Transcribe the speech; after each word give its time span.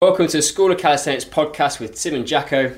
Welcome 0.00 0.28
to 0.28 0.36
the 0.36 0.42
School 0.42 0.70
of 0.70 0.78
Calisthenics 0.78 1.24
podcast 1.24 1.80
with 1.80 2.00
Tim 2.00 2.14
and 2.14 2.24
Jacko. 2.24 2.72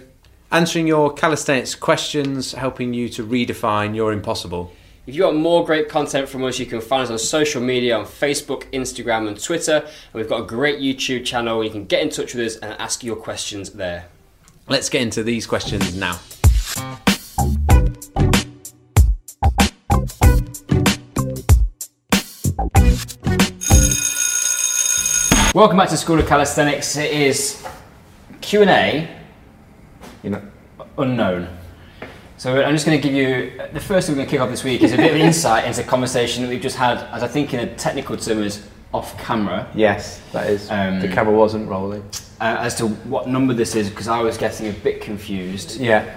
Answering 0.50 0.86
your 0.86 1.12
calisthenics 1.12 1.74
questions, 1.74 2.52
helping 2.52 2.94
you 2.94 3.10
to 3.10 3.26
redefine 3.26 3.94
your 3.94 4.14
impossible. 4.14 4.72
If 5.06 5.14
you 5.14 5.24
want 5.24 5.36
more 5.36 5.62
great 5.66 5.90
content 5.90 6.30
from 6.30 6.42
us, 6.44 6.58
you 6.58 6.64
can 6.64 6.80
find 6.80 7.02
us 7.02 7.10
on 7.10 7.18
social 7.18 7.60
media 7.60 7.98
on 7.98 8.06
Facebook, 8.06 8.62
Instagram, 8.72 9.28
and 9.28 9.38
Twitter. 9.38 9.80
And 9.84 10.14
we've 10.14 10.30
got 10.30 10.40
a 10.40 10.46
great 10.46 10.78
YouTube 10.78 11.26
channel 11.26 11.58
where 11.58 11.66
you 11.66 11.70
can 11.70 11.84
get 11.84 12.00
in 12.00 12.08
touch 12.08 12.32
with 12.32 12.46
us 12.46 12.56
and 12.56 12.72
ask 12.80 13.04
your 13.04 13.16
questions 13.16 13.72
there. 13.72 14.06
Let's 14.66 14.88
get 14.88 15.02
into 15.02 15.22
these 15.22 15.46
questions 15.46 15.94
now. 15.94 16.20
Welcome 25.52 25.78
back 25.78 25.88
to 25.88 25.96
School 25.96 26.20
of 26.20 26.28
Calisthenics. 26.28 26.96
It 26.96 27.10
is 27.10 27.66
Q 28.40 28.62
and 28.62 28.70
A. 28.70 29.08
You 30.22 30.30
know, 30.30 30.42
unknown. 30.96 31.48
So 32.36 32.62
I'm 32.62 32.72
just 32.72 32.86
going 32.86 33.00
to 33.00 33.02
give 33.02 33.14
you 33.14 33.60
the 33.72 33.80
first 33.80 34.06
thing 34.06 34.14
we're 34.14 34.20
going 34.20 34.28
to 34.28 34.30
kick 34.30 34.40
off 34.40 34.48
this 34.48 34.62
week 34.62 34.82
is 34.82 34.92
a 34.92 34.96
bit 34.96 35.10
of 35.10 35.16
insight 35.16 35.64
into 35.64 35.82
a 35.82 35.84
conversation 35.84 36.42
that 36.44 36.48
we've 36.48 36.62
just 36.62 36.76
had, 36.76 36.98
as 37.12 37.22
I 37.24 37.28
think 37.28 37.52
in 37.52 37.60
a 37.60 37.74
technical 37.74 38.16
term 38.16 38.42
is 38.42 38.64
off 38.94 39.18
camera, 39.22 39.68
Yes, 39.74 40.22
that 40.32 40.48
is. 40.48 40.70
Um, 40.70 41.00
the 41.00 41.08
camera 41.08 41.34
wasn't 41.34 41.68
rolling. 41.68 42.02
uh, 42.40 42.56
as 42.60 42.76
to 42.76 42.86
what 42.88 43.28
number 43.28 43.52
this 43.52 43.74
is 43.74 43.90
because 43.90 44.08
I 44.08 44.20
was 44.20 44.36
getting 44.38 44.68
a 44.68 44.72
bit 44.72 45.00
confused. 45.00 45.80
Yeah. 45.80 46.16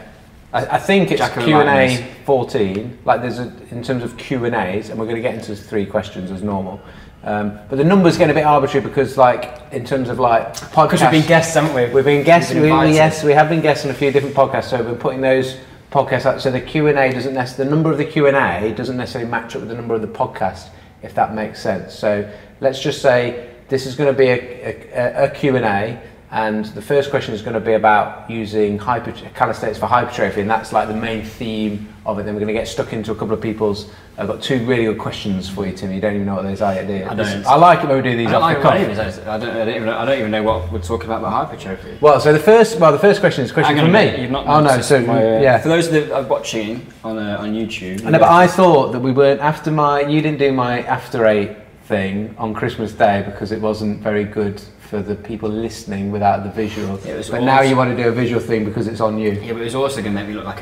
I, 0.55 0.77
think 0.77 1.09
it's 1.09 1.27
Q 1.29 1.57
and 1.57 1.69
A 1.69 2.05
14. 2.25 2.99
Like 3.05 3.21
there's 3.21 3.39
a, 3.39 3.52
in 3.71 3.81
terms 3.81 4.03
of 4.03 4.15
Q 4.17 4.45
and 4.45 4.53
A's, 4.53 4.91
and 4.91 4.99
we're 4.99 5.05
going 5.05 5.15
to 5.15 5.21
get 5.23 5.33
into 5.33 5.55
three 5.55 5.85
questions 5.85 6.29
as 6.29 6.43
normal. 6.43 6.79
Um, 7.25 7.57
but 7.69 7.77
the 7.77 7.83
number's 7.85 8.17
going 8.17 8.27
to 8.27 8.33
be 8.33 8.43
arbitrary 8.43 8.85
because, 8.85 9.17
like, 9.17 9.61
in 9.71 9.85
terms 9.85 10.09
of 10.09 10.19
like 10.19 10.53
podcasts, 10.55 10.83
Because 10.91 11.01
we've 11.03 11.11
been 11.11 11.27
guests, 11.27 11.53
haven't 11.53 11.73
we? 11.73 11.85
We've 11.93 12.03
been 12.03 12.23
guests. 12.23 12.53
We've 12.53 12.63
been 12.63 12.79
we- 12.81 12.93
yes, 12.93 13.23
we 13.23 13.31
have 13.33 13.47
been 13.47 13.61
guests 13.61 13.85
on 13.85 13.91
a 13.91 13.93
few 13.93 14.11
different 14.11 14.35
podcasts. 14.35 14.65
So 14.65 14.83
we're 14.83 14.95
putting 14.95 15.21
those 15.21 15.57
podcasts 15.89 16.25
out. 16.25 16.41
So 16.41 16.52
the 16.52 16.59
Q 16.59 16.88
and 16.88 16.99
A 16.99 17.13
doesn't 17.13 17.33
necessarily 17.33 17.69
the 17.69 17.75
number 17.75 17.91
of 17.91 17.97
the 17.97 18.05
Q 18.05 18.27
and 18.27 18.35
A 18.35 18.73
doesn't 18.73 18.97
necessarily 18.97 19.30
match 19.31 19.55
up 19.55 19.61
with 19.61 19.69
the 19.69 19.75
number 19.75 19.93
of 19.95 20.02
the 20.02 20.07
podcast, 20.07 20.67
if 21.02 21.15
that 21.15 21.33
makes 21.33 21.61
sense. 21.61 21.93
So 21.93 22.30
let's 22.59 22.81
just 22.81 23.02
say 23.02 23.52
this 23.69 23.85
is 23.85 23.95
going 23.95 24.13
to 24.13 24.17
be 24.17 24.27
a, 24.27 24.87
a, 24.93 25.23
a 25.25 25.30
Q 25.30 25.55
and 25.55 25.65
A. 25.65 26.02
And 26.31 26.65
the 26.65 26.81
first 26.81 27.11
question 27.11 27.35
is 27.35 27.43
going 27.43 27.53
to 27.53 27.59
be 27.59 27.73
about 27.73 28.30
using 28.30 28.80
hyper, 28.80 29.11
calisthenics 29.35 29.77
for 29.77 29.85
hypertrophy, 29.85 30.41
and 30.41 30.49
that's 30.49 30.73
like 30.73 30.87
the 30.87 30.95
main 30.95 31.23
theme 31.23 31.92
of 32.05 32.19
it. 32.19 32.23
Then 32.23 32.33
we're 32.33 32.41
going 32.41 32.53
to 32.53 32.59
get 32.59 32.67
stuck 32.67 32.93
into 32.93 33.11
a 33.11 33.15
couple 33.15 33.33
of 33.33 33.41
people's. 33.41 33.89
I've 34.17 34.27
got 34.27 34.41
two 34.41 34.63
really 34.65 34.85
good 34.85 34.99
questions 34.99 35.49
for 35.49 35.65
you, 35.65 35.73
Tim. 35.73 35.91
You 35.91 36.01
don't 36.01 36.13
even 36.15 36.25
know 36.25 36.35
what 36.35 36.43
those 36.43 36.61
are 36.61 36.73
yet, 36.73 36.87
do 36.87 36.93
you? 36.93 37.05
I 37.05 37.15
don't. 37.15 37.45
I 37.45 37.55
like 37.55 37.83
it 37.83 37.87
when 37.87 37.97
we 37.97 38.03
do 38.03 38.17
these 38.17 38.27
I 38.27 38.31
don't 38.31 38.43
off 38.43 38.63
like 38.63 38.87
the 38.87 38.95
cuff. 38.95 39.27
I 39.27 39.37
don't, 39.37 39.49
I, 39.49 39.65
don't 39.65 39.69
even, 39.69 39.85
know- 39.85 39.97
I 39.97 40.05
don't 40.05 40.19
even 40.19 40.31
know 40.31 40.43
what 40.43 40.71
we're 40.71 40.81
talking 40.81 41.05
about 41.05 41.19
about 41.19 41.47
hypertrophy. 41.47 41.97
Well, 42.01 42.19
so 42.19 42.33
the 42.33 42.39
first, 42.39 42.79
well, 42.79 42.91
the 42.91 42.99
first 42.99 43.19
question 43.19 43.43
is 43.43 43.51
a 43.51 43.53
question 43.53 43.77
for 43.77 43.87
me. 43.87 44.21
You've 44.21 44.31
not 44.31 44.47
oh 44.47 44.59
no, 44.59 44.81
so 44.81 45.01
my, 45.01 45.37
uh, 45.37 45.41
yeah. 45.41 45.57
For 45.59 45.69
those 45.69 45.89
that 45.91 46.11
are 46.11 46.23
watching 46.23 46.85
on 47.03 47.17
uh, 47.17 47.37
on 47.39 47.53
YouTube, 47.53 48.05
I 48.05 48.11
know, 48.11 48.19
but 48.19 48.29
I 48.29 48.47
thought 48.47 48.91
that 48.91 48.99
we 48.99 49.11
weren't 49.11 49.41
after 49.41 49.71
my. 49.71 50.01
You 50.01 50.21
didn't 50.21 50.39
do 50.39 50.51
my 50.51 50.83
after 50.83 51.25
eight 51.25 51.57
thing 51.85 52.35
on 52.37 52.53
Christmas 52.53 52.93
Day 52.93 53.23
because 53.25 53.51
it 53.51 53.61
wasn't 53.61 54.01
very 54.01 54.23
good 54.23 54.61
for 54.93 55.01
the 55.01 55.15
people 55.15 55.49
listening 55.49 56.11
without 56.11 56.43
the 56.43 56.51
visual. 56.51 56.97
But 57.31 57.41
now 57.41 57.61
you 57.61 57.75
want 57.75 57.95
to 57.95 58.03
do 58.03 58.09
a 58.09 58.11
visual 58.11 58.39
thing 58.39 58.63
because 58.63 58.87
it's 58.87 59.01
on 59.01 59.17
you. 59.17 59.31
yeah, 59.31 59.53
but 59.53 59.61
it 59.61 59.65
was 59.65 59.75
also 59.75 60.01
going 60.01 60.13
to 60.13 60.19
make 60.19 60.27
me 60.27 60.35
look 60.35 60.45
like. 60.45 60.61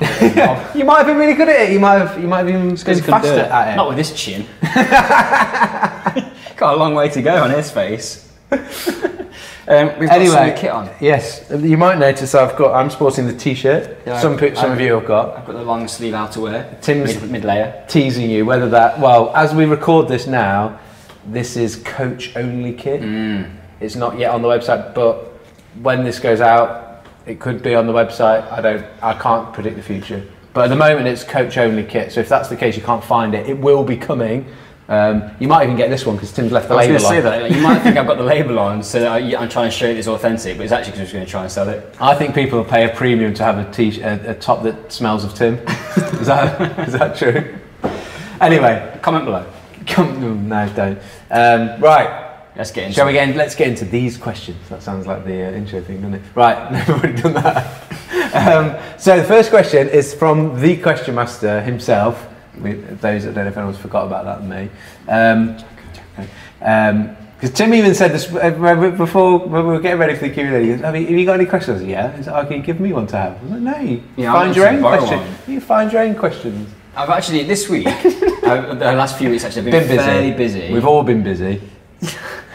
You 0.74 0.84
might 0.84 0.98
have 0.98 1.06
been 1.06 1.16
really 1.18 1.34
good 1.34 1.48
at 1.48 1.60
it. 1.68 1.72
You 1.72 1.80
might 1.80 1.98
have. 1.98 2.20
You 2.20 2.26
might 2.28 2.38
have 2.38 2.48
even 2.48 2.68
been 2.68 2.74
Because 2.76 3.00
faster 3.00 3.40
at 3.40 3.72
it. 3.72 3.76
Not 3.76 3.88
with 3.88 3.96
this 3.98 4.12
chin. 4.14 4.46
Got 6.56 6.74
a 6.74 6.76
long 6.76 6.94
way 6.94 7.08
to 7.10 7.22
go 7.22 7.42
on 7.42 7.50
his 7.50 7.70
face. 7.70 8.28
um, 8.50 8.58
we've 9.98 10.08
got 10.08 10.16
Anyway, 10.20 10.34
some 10.34 10.54
kit 10.56 10.70
on. 10.70 10.90
yes, 11.00 11.46
you 11.50 11.76
might 11.76 11.98
notice 11.98 12.34
I've 12.34 12.56
got. 12.56 12.74
I'm 12.74 12.90
sporting 12.90 13.26
the 13.26 13.32
T-shirt. 13.36 13.98
Yeah, 14.06 14.18
some 14.20 14.36
pe- 14.36 14.54
some 14.54 14.70
I- 14.70 14.74
of 14.74 14.80
you 14.80 14.94
have 14.94 15.06
got. 15.06 15.38
I've 15.38 15.46
got 15.46 15.52
the 15.54 15.62
long 15.62 15.86
sleeve 15.88 16.12
outerwear. 16.14 16.80
Tim's- 16.80 17.20
mid, 17.20 17.30
mid 17.30 17.44
layer. 17.44 17.84
teasing 17.88 18.28
you 18.30 18.44
whether 18.44 18.68
that 18.70 18.98
well 19.00 19.32
as 19.36 19.54
we 19.54 19.64
record 19.64 20.08
this 20.08 20.26
now 20.26 20.78
this 21.26 21.56
is 21.56 21.76
coach 21.76 22.34
only 22.36 22.72
kit 22.72 23.00
Mm. 23.02 23.50
it's 23.80 23.94
not 23.94 24.18
yet 24.18 24.30
on 24.32 24.40
the 24.42 24.48
website 24.48 24.94
but 24.94 25.32
when 25.82 26.02
this 26.04 26.18
goes 26.18 26.40
out 26.40 26.89
it 27.30 27.38
could 27.38 27.62
be 27.62 27.74
on 27.74 27.86
the 27.86 27.92
website. 27.92 28.50
I 28.50 28.60
don't 28.60 28.84
i 29.02 29.14
can't 29.14 29.52
predict 29.52 29.76
the 29.76 29.82
future. 29.82 30.22
But 30.52 30.64
at 30.64 30.68
the 30.68 30.76
moment 30.76 31.06
it's 31.06 31.22
coach 31.22 31.56
only 31.58 31.84
kit. 31.84 32.12
So 32.12 32.20
if 32.20 32.28
that's 32.28 32.48
the 32.48 32.56
case 32.56 32.76
you 32.76 32.82
can't 32.82 33.04
find 33.04 33.34
it. 33.34 33.48
It 33.48 33.56
will 33.56 33.84
be 33.84 33.96
coming. 33.96 34.46
Um, 34.88 35.30
you 35.38 35.46
might 35.46 35.62
even 35.62 35.76
get 35.76 35.88
this 35.88 36.04
one 36.04 36.16
because 36.16 36.32
tim's 36.32 36.50
left 36.50 36.66
the 36.66 36.74
I 36.74 36.78
was 36.78 36.86
label 36.88 36.98
going 36.98 37.22
to 37.22 37.28
say 37.30 37.34
on. 37.36 37.42
that. 37.42 37.56
You 37.56 37.62
might 37.62 37.78
think 37.78 37.96
I've 37.96 38.08
got 38.08 38.18
the 38.18 38.24
label 38.24 38.58
on, 38.58 38.82
so 38.82 39.06
I, 39.06 39.18
I'm 39.40 39.48
trying 39.48 39.70
to 39.70 39.76
show 39.76 39.86
it's 39.86 40.08
authentic, 40.08 40.56
but 40.56 40.64
it's 40.64 40.72
actually 40.72 40.92
because 40.92 41.00
I'm 41.00 41.04
just 41.04 41.12
going 41.14 41.26
to 41.26 41.30
try 41.30 41.42
and 41.42 41.52
sell 41.52 41.68
it. 41.68 41.96
i 42.00 42.12
think 42.16 42.34
people 42.34 42.58
will 42.58 42.64
pay 42.64 42.90
a 42.90 42.96
premium 42.96 43.32
to 43.34 43.44
have 43.44 43.58
a, 43.58 43.70
t- 43.70 44.00
a, 44.00 44.32
a 44.32 44.34
top 44.34 44.64
that 44.64 44.90
smells 44.90 45.22
of 45.22 45.32
tim. 45.34 45.58
Is 46.18 46.26
that 46.26 46.88
is 46.88 46.94
that 46.94 47.16
true? 47.16 47.56
Anyway. 48.40 48.98
Comment 49.00 49.24
below. 49.24 49.46
come 49.86 50.48
no 50.48 50.68
don't. 50.74 50.98
Um, 51.30 51.80
right 51.80 52.29
Let's 52.56 52.70
get 52.70 52.84
into 52.84 52.94
Shall 52.96 53.06
we 53.06 53.12
get 53.12 53.28
in, 53.28 53.36
let's 53.36 53.54
get 53.54 53.68
into 53.68 53.84
these 53.84 54.16
questions. 54.16 54.68
That 54.68 54.82
sounds 54.82 55.06
like 55.06 55.24
the 55.24 55.46
uh, 55.48 55.52
intro 55.52 55.80
thing, 55.80 55.96
doesn't 55.96 56.14
it? 56.14 56.22
Right, 56.34 56.70
we've 56.88 56.90
already 56.90 57.22
done 57.22 57.34
that. 57.34 57.66
Um, 58.34 58.98
so 58.98 59.16
the 59.16 59.24
first 59.24 59.50
question 59.50 59.88
is 59.88 60.14
from 60.14 60.60
the 60.60 60.76
question 60.76 61.14
master 61.14 61.60
himself. 61.62 62.26
We, 62.60 62.72
those 62.72 63.24
that 63.24 63.34
don't 63.34 63.44
know 63.44 63.50
if 63.50 63.56
anyone's 63.56 63.78
forgot 63.78 64.06
about 64.06 64.24
that, 64.24 64.40
than 64.40 64.48
me. 64.48 64.70
Um, 65.08 65.64
because 67.40 67.56
Tim 67.56 67.72
even 67.72 67.94
said 67.94 68.12
this 68.12 68.30
uh, 68.34 68.90
before 68.98 69.38
when 69.38 69.66
we 69.66 69.72
were 69.72 69.80
getting 69.80 69.98
ready 69.98 70.14
for 70.14 70.28
the 70.28 70.34
Q 70.34 70.44
and 70.44 70.54
A. 70.56 70.60
He 70.60 70.66
goes, 70.68 70.80
"Have 70.82 70.94
you, 70.94 71.06
have 71.06 71.18
you 71.18 71.24
got 71.24 71.40
any 71.40 71.46
questions?" 71.48 71.82
Yeah. 71.82 72.14
He's 72.14 72.26
like, 72.26 72.44
"Okay, 72.44 72.60
give 72.60 72.80
me 72.80 72.92
one 72.92 73.06
to 73.06 73.16
have." 73.16 73.38
I 73.38 73.42
was 73.42 73.50
like, 73.52 73.60
"No, 73.62 73.78
you 73.78 74.02
Yeah, 74.16 74.32
find 74.34 74.54
your 74.54 74.68
own 74.68 74.80
question. 74.82 75.20
one. 75.20 75.34
You 75.46 75.60
find 75.60 75.90
your 75.90 76.02
own 76.02 76.14
questions." 76.16 76.68
I've 76.94 77.08
actually, 77.08 77.44
this 77.44 77.66
week, 77.66 77.86
uh, 77.86 78.74
the 78.74 78.92
last 78.92 79.16
few 79.16 79.30
weeks 79.30 79.44
actually, 79.44 79.60
I've 79.60 79.64
been, 79.70 79.88
Been 79.88 79.96
busy. 79.96 79.96
fairly 79.96 80.32
busy. 80.32 80.72
We've 80.74 80.84
all 80.84 81.02
been 81.02 81.22
busy. 81.22 81.62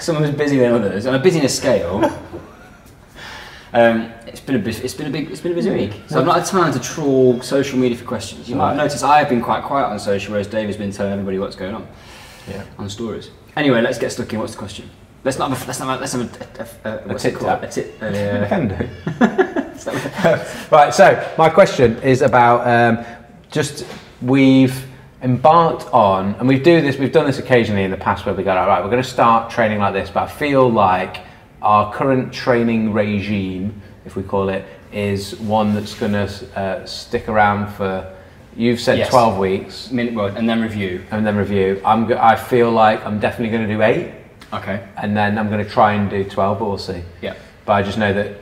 Some 0.05 0.17
of 0.17 0.21
us 0.21 0.35
busier 0.35 0.61
than 0.71 0.73
others. 0.73 1.07
On 1.07 1.15
a 1.15 1.19
busyness 1.19 1.57
scale, 1.57 1.95
um, 3.73 4.11
it's 4.27 4.39
been 4.39 4.55
a 4.55 4.59
bus- 4.59 4.81
it's 4.81 4.93
been 4.93 5.07
a 5.07 5.09
big 5.09 5.31
it's 5.31 5.41
been 5.41 5.51
a 5.53 5.55
busy 5.55 5.71
week. 5.71 5.93
So 6.05 6.19
I've 6.19 6.27
not 6.27 6.35
had 6.35 6.45
time 6.45 6.71
to 6.73 6.79
trawl 6.79 7.41
social 7.41 7.79
media 7.79 7.97
for 7.97 8.05
questions. 8.05 8.47
You 8.47 8.55
might 8.55 8.67
have 8.67 8.77
noticed 8.77 9.03
I 9.03 9.17
have 9.17 9.29
been 9.29 9.41
quite 9.41 9.63
quiet 9.63 9.87
on 9.87 9.97
social, 9.97 10.33
whereas 10.33 10.45
Dave 10.45 10.67
has 10.67 10.77
been 10.77 10.91
telling 10.91 11.11
everybody 11.13 11.39
what's 11.39 11.55
going 11.55 11.73
on 11.73 11.87
Yeah. 12.47 12.63
on 12.77 12.87
stories. 12.87 13.31
Anyway, 13.55 13.81
let's 13.81 13.97
get 13.97 14.11
stuck 14.11 14.31
in. 14.31 14.37
What's 14.39 14.51
the 14.51 14.59
question? 14.59 14.87
Let's 15.23 15.39
not 15.39 15.49
have 15.49 15.63
a, 15.63 15.65
let's 15.65 15.79
not 15.79 15.87
have, 15.89 15.99
let's 16.01 16.13
have 16.13 16.21
a, 16.21 16.87
a, 16.87 16.91
a, 16.91 16.97
a 16.97 17.07
what's 17.07 17.25
it 17.25 17.33
called? 17.33 17.63
A 17.63 17.67
tit. 17.67 17.95
Uh, 17.99 18.05
I 18.05 18.47
can 18.53 18.67
do. 18.67 18.77
right, 20.71 20.93
so 20.93 21.33
my 21.35 21.49
question 21.49 21.97
is 22.03 22.21
about 22.21 22.67
um, 22.67 23.03
just 23.49 23.87
we've 24.21 24.85
embarked 25.21 25.85
on, 25.93 26.35
and 26.35 26.47
we 26.47 26.59
do 26.59 26.81
this, 26.81 26.97
we've 26.97 27.11
done 27.11 27.25
this 27.25 27.39
occasionally 27.39 27.83
in 27.83 27.91
the 27.91 27.97
past 27.97 28.25
where 28.25 28.35
we 28.35 28.43
go, 28.43 28.55
all 28.55 28.67
right, 28.67 28.83
we're 28.83 28.89
going 28.89 29.01
to 29.01 29.09
start 29.09 29.49
training 29.49 29.79
like 29.79 29.93
this, 29.93 30.09
but 30.09 30.23
I 30.23 30.27
feel 30.27 30.69
like 30.69 31.17
our 31.61 31.91
current 31.93 32.31
training 32.33 32.93
regime, 32.93 33.81
if 34.05 34.15
we 34.15 34.23
call 34.23 34.49
it, 34.49 34.65
is 34.91 35.35
one 35.39 35.73
that's 35.73 35.93
going 35.95 36.11
to 36.11 36.59
uh, 36.59 36.85
stick 36.85 37.27
around 37.27 37.71
for. 37.73 38.11
You've 38.57 38.79
said 38.79 38.99
Yes. 38.99 39.09
12 39.09 39.37
weeks 39.37 39.91
minute 39.91 40.13
word 40.13 40.37
and 40.37 40.47
then 40.47 40.61
review. 40.61 41.03
and 41.11 41.27
then 41.27 41.35
review. 41.35 41.81
I'm, 41.83 42.05
go- 42.07 42.17
I 42.17 42.37
feel 42.37 42.71
like 42.71 43.05
I'm 43.05 43.19
definitely 43.19 43.49
going 43.57 43.67
to 43.67 43.73
do 43.75 43.81
eight, 43.81 44.13
Okay. 44.53 44.87
and 44.95 45.17
then 45.17 45.37
I'm 45.37 45.49
going 45.49 45.61
to 45.63 45.69
try 45.69 45.93
and 45.93 46.09
do 46.09 46.23
12, 46.23 46.59
but 46.59 46.65
we'll 46.65 46.77
see. 46.77 47.01
Yeah. 47.21 47.35
But 47.65 47.73
I 47.73 47.83
just 47.83 47.97
know 47.97 48.13
that. 48.13 48.37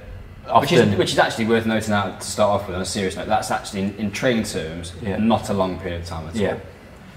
Which 0.60 0.72
is, 0.74 0.98
which 0.98 1.12
is 1.14 1.20
actually 1.20 1.46
worth 1.46 1.66
noting 1.66 1.94
out 1.94 2.20
to 2.22 2.28
start 2.28 2.50
off 2.62 2.68
with 2.68 2.76
on 2.76 2.82
a 2.82 2.86
serious 2.86 3.16
note. 3.16 3.28
That's 3.28 3.50
actually 3.50 3.82
in, 3.84 3.96
in 3.96 4.12
training 4.12 4.44
terms 4.44 4.94
Yeah. 5.02 5.18
not 5.18 5.50
a 5.50 5.54
long 5.54 5.80
period 5.80 6.02
of 6.02 6.08
time 6.08 6.28
at 6.28 6.36
Yeah, 6.36 6.58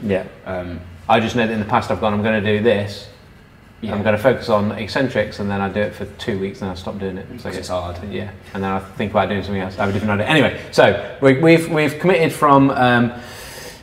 yeah. 0.03 0.25
Um, 0.45 0.81
I 1.09 1.19
just 1.21 1.35
know 1.37 1.47
that 1.47 1.53
in 1.53 1.59
the 1.59 1.67
past 1.67 1.91
I've 1.91 2.01
gone, 2.01 2.13
I'm 2.15 2.23
going 2.23 2.43
to 2.43 2.59
do 2.59 2.63
this. 2.63 3.09
yeah. 3.81 3.95
I'm 3.95 4.03
going 4.03 4.17
to 4.17 4.23
focus 4.23 4.49
on 4.49 4.73
eccentrics, 4.73 5.39
and 5.41 5.51
then 5.51 5.61
I 5.61 5.69
do 5.69 5.81
it 5.81 5.95
for 5.95 6.05
two 6.19 6.39
weeks, 6.39 6.63
and 6.63 6.71
I 6.71 6.75
stop 6.75 6.99
doing 6.99 7.19
it. 7.19 7.29
Because 7.31 7.57
it's 7.57 7.69
hard. 7.69 7.99
Yeah, 8.11 8.31
and 8.55 8.63
then 8.63 8.71
I 8.71 8.79
think 8.81 9.11
about 9.11 9.29
doing 9.29 9.43
something 9.43 9.61
else. 9.61 9.77
I 9.79 9.87
have 9.87 9.91
a 9.91 9.93
different 9.93 10.21
idea. 10.21 10.27
Anyway, 10.27 10.61
so 10.73 11.19
we, 11.21 11.39
we've 11.41 11.69
we've 11.69 11.99
committed 11.99 12.33
from. 12.33 12.71
Um, 12.71 13.13